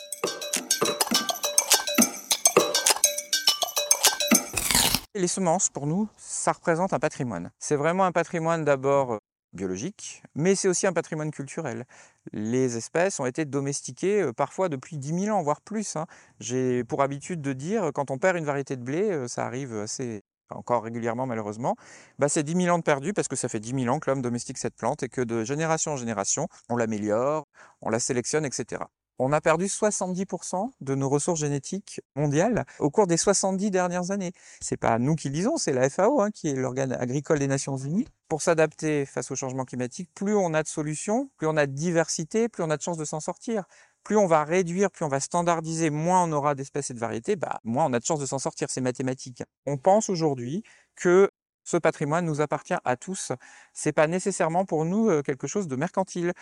Les 5.14 5.28
semences, 5.28 5.70
pour 5.70 5.86
nous, 5.86 6.08
ça 6.18 6.52
représente 6.52 6.92
un 6.92 6.98
patrimoine. 6.98 7.52
C'est 7.58 7.76
vraiment 7.76 8.04
un 8.04 8.12
patrimoine 8.12 8.64
d'abord 8.64 9.20
biologique, 9.54 10.22
mais 10.34 10.54
c'est 10.54 10.68
aussi 10.68 10.86
un 10.86 10.92
patrimoine 10.92 11.30
culturel. 11.30 11.86
Les 12.32 12.76
espèces 12.76 13.20
ont 13.20 13.26
été 13.26 13.44
domestiquées 13.44 14.22
euh, 14.22 14.32
parfois 14.32 14.68
depuis 14.68 14.98
10 14.98 15.24
000 15.26 15.36
ans, 15.36 15.42
voire 15.42 15.60
plus. 15.60 15.96
Hein. 15.96 16.06
J'ai 16.40 16.84
pour 16.84 17.02
habitude 17.02 17.40
de 17.40 17.52
dire, 17.52 17.90
quand 17.94 18.10
on 18.10 18.18
perd 18.18 18.36
une 18.36 18.44
variété 18.44 18.76
de 18.76 18.82
blé, 18.82 19.10
euh, 19.10 19.28
ça 19.28 19.46
arrive 19.46 19.74
assez 19.76 20.22
encore 20.50 20.84
régulièrement 20.84 21.26
malheureusement, 21.26 21.76
bah 22.18 22.28
c'est 22.28 22.42
10 22.42 22.64
000 22.64 22.74
ans 22.74 22.78
de 22.78 22.84
perdu 22.84 23.12
parce 23.12 23.28
que 23.28 23.36
ça 23.36 23.48
fait 23.48 23.60
10 23.60 23.82
000 23.84 23.94
ans 23.94 23.98
que 23.98 24.10
l'homme 24.10 24.22
domestique 24.22 24.58
cette 24.58 24.76
plante 24.76 25.02
et 25.02 25.08
que 25.08 25.20
de 25.20 25.44
génération 25.44 25.92
en 25.92 25.96
génération, 25.96 26.48
on 26.68 26.76
l'améliore, 26.76 27.46
on 27.80 27.90
la 27.90 27.98
sélectionne, 27.98 28.44
etc. 28.44 28.82
On 29.20 29.32
a 29.32 29.40
perdu 29.40 29.66
70% 29.66 30.70
de 30.80 30.94
nos 30.96 31.08
ressources 31.08 31.38
génétiques 31.38 32.00
mondiales 32.16 32.64
au 32.80 32.90
cours 32.90 33.06
des 33.06 33.16
70 33.16 33.70
dernières 33.70 34.10
années. 34.10 34.32
C'est 34.60 34.76
pas 34.76 34.98
nous 34.98 35.14
qui 35.14 35.28
le 35.28 35.34
disons, 35.34 35.56
c'est 35.56 35.72
la 35.72 35.88
FAO, 35.88 36.20
hein, 36.20 36.32
qui 36.32 36.48
est 36.48 36.54
l'organe 36.54 36.92
agricole 36.92 37.38
des 37.38 37.46
Nations 37.46 37.76
Unies. 37.76 38.06
Pour 38.28 38.42
s'adapter 38.42 39.06
face 39.06 39.30
au 39.30 39.36
changement 39.36 39.64
climatique, 39.64 40.10
plus 40.14 40.34
on 40.34 40.52
a 40.52 40.64
de 40.64 40.68
solutions, 40.68 41.30
plus 41.36 41.46
on 41.46 41.56
a 41.56 41.66
de 41.66 41.72
diversité, 41.72 42.48
plus 42.48 42.64
on 42.64 42.70
a 42.70 42.76
de 42.76 42.82
chances 42.82 42.98
de 42.98 43.04
s'en 43.04 43.20
sortir. 43.20 43.64
Plus 44.02 44.16
on 44.16 44.26
va 44.26 44.44
réduire, 44.44 44.90
plus 44.90 45.04
on 45.04 45.08
va 45.08 45.20
standardiser, 45.20 45.90
moins 45.90 46.24
on 46.24 46.32
aura 46.32 46.54
d'espèces 46.56 46.90
et 46.90 46.94
de 46.94 46.98
variétés, 46.98 47.36
bah, 47.36 47.60
moins 47.64 47.86
on 47.86 47.92
a 47.92 48.00
de 48.00 48.04
chances 48.04 48.20
de 48.20 48.26
s'en 48.26 48.38
sortir. 48.38 48.68
C'est 48.68 48.80
mathématique. 48.80 49.44
On 49.64 49.78
pense 49.78 50.10
aujourd'hui 50.10 50.64
que 50.96 51.30
ce 51.62 51.76
patrimoine 51.76 52.26
nous 52.26 52.40
appartient 52.40 52.74
à 52.84 52.96
tous. 52.96 53.32
C'est 53.72 53.92
pas 53.92 54.06
nécessairement 54.08 54.64
pour 54.64 54.84
nous 54.84 55.08
euh, 55.08 55.22
quelque 55.22 55.46
chose 55.46 55.68
de 55.68 55.76
mercantile. 55.76 56.32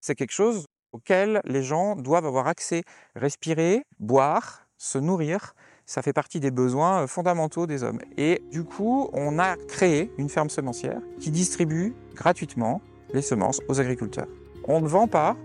C'est 0.00 0.14
quelque 0.14 0.32
chose 0.32 0.66
auquel 0.92 1.40
les 1.44 1.62
gens 1.62 1.96
doivent 1.96 2.26
avoir 2.26 2.46
accès. 2.46 2.82
Respirer, 3.16 3.84
boire, 3.98 4.66
se 4.78 4.98
nourrir, 4.98 5.54
ça 5.86 6.02
fait 6.02 6.12
partie 6.12 6.40
des 6.40 6.50
besoins 6.50 7.06
fondamentaux 7.06 7.66
des 7.66 7.82
hommes. 7.82 8.00
Et 8.16 8.42
du 8.50 8.64
coup, 8.64 9.10
on 9.12 9.38
a 9.38 9.56
créé 9.56 10.12
une 10.18 10.28
ferme 10.28 10.50
semencière 10.50 11.00
qui 11.20 11.30
distribue 11.30 11.94
gratuitement 12.14 12.80
les 13.12 13.22
semences 13.22 13.60
aux 13.68 13.80
agriculteurs. 13.80 14.28
On 14.64 14.80
ne 14.80 14.88
vend 14.88 15.06
pas 15.06 15.36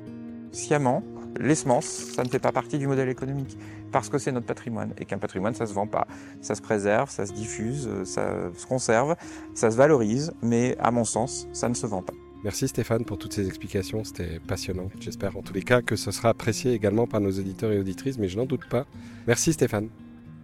sciemment 0.52 1.04
les 1.40 1.56
semences, 1.56 1.86
ça 2.16 2.24
ne 2.24 2.30
fait 2.30 2.40
pas 2.40 2.52
partie 2.52 2.80
du 2.80 2.88
modèle 2.88 3.10
économique 3.10 3.58
parce 3.92 4.10
que 4.10 4.18
c'est 4.18 4.32
notre 4.32 4.48
patrimoine 4.48 4.94
et 4.98 5.06
qu'un 5.06 5.20
patrimoine 5.20 5.54
ça 5.54 5.66
se 5.66 5.74
vend 5.74 5.88
pas, 5.88 6.08
ça 6.42 6.56
se 6.56 6.62
préserve, 6.62 7.10
ça 7.10 7.26
se 7.26 7.34
diffuse, 7.34 7.90
ça 8.06 8.52
se 8.56 8.66
conserve, 8.66 9.16
ça 9.54 9.70
se 9.70 9.78
valorise, 9.78 10.34
mais 10.42 10.76
à 10.80 10.92
mon 10.92 11.04
sens, 11.04 11.48
ça 11.54 11.70
ne 11.70 11.74
se 11.74 11.86
vend 11.86 12.02
pas. 12.02 12.14
Merci 12.43 12.67
Stéphane 12.67 13.04
pour 13.04 13.17
toutes 13.17 13.34
ces 13.34 13.47
explications, 13.47 14.04
c'était 14.04 14.39
passionnant. 14.39 14.89
J'espère 15.00 15.36
en 15.36 15.41
tous 15.41 15.54
les 15.54 15.63
cas 15.63 15.82
que 15.82 15.95
ce 15.95 16.12
sera 16.12 16.30
apprécié 16.30 16.73
également 16.73 17.08
par 17.08 17.19
nos 17.19 17.32
auditeurs 17.32 17.71
et 17.71 17.80
auditrices, 17.80 18.17
mais 18.17 18.30
je 18.30 18.38
n'en 18.38 18.45
doute 18.45 18.67
pas. 18.69 18.86
Merci 19.26 19.54
Stéphane. 19.54 19.89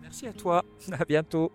Merci 0.01 0.27
à 0.27 0.33
toi, 0.33 0.63
à 0.91 1.05
bientôt. 1.05 1.51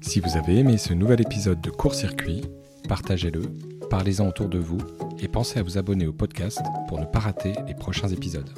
Si 0.00 0.20
vous 0.20 0.36
avez 0.36 0.58
aimé 0.58 0.78
ce 0.78 0.92
nouvel 0.92 1.20
épisode 1.20 1.60
de 1.60 1.70
Court 1.70 1.94
Circuit, 1.94 2.42
partagez-le, 2.88 3.42
parlez-en 3.90 4.28
autour 4.28 4.48
de 4.48 4.58
vous 4.58 4.78
et 5.20 5.28
pensez 5.28 5.58
à 5.58 5.62
vous 5.62 5.78
abonner 5.78 6.06
au 6.06 6.12
podcast 6.12 6.60
pour 6.88 7.00
ne 7.00 7.06
pas 7.06 7.20
rater 7.20 7.52
les 7.66 7.74
prochains 7.74 8.08
épisodes. 8.08 8.50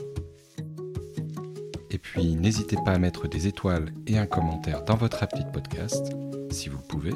Et 1.91 1.99
puis 1.99 2.35
n'hésitez 2.35 2.77
pas 2.85 2.93
à 2.93 2.99
mettre 2.99 3.29
des 3.29 3.47
étoiles 3.47 3.93
et 4.07 4.19
un 4.19 4.27
commentaire 4.27 4.85
dans 4.85 4.97
votre 4.97 5.23
appli 5.23 5.45
de 5.45 5.51
podcast 5.51 6.13
si 6.51 6.69
vous 6.69 6.79
le 6.79 6.83
pouvez, 6.89 7.15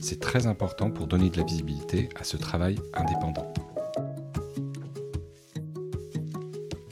c'est 0.00 0.20
très 0.20 0.46
important 0.46 0.90
pour 0.90 1.06
donner 1.06 1.30
de 1.30 1.36
la 1.36 1.44
visibilité 1.44 2.08
à 2.16 2.24
ce 2.24 2.36
travail 2.36 2.78
indépendant. 2.94 3.52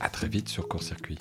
A 0.01 0.09
très 0.09 0.29
vite 0.29 0.49
sur 0.49 0.69
Court 0.69 0.83
Circuit. 0.83 1.19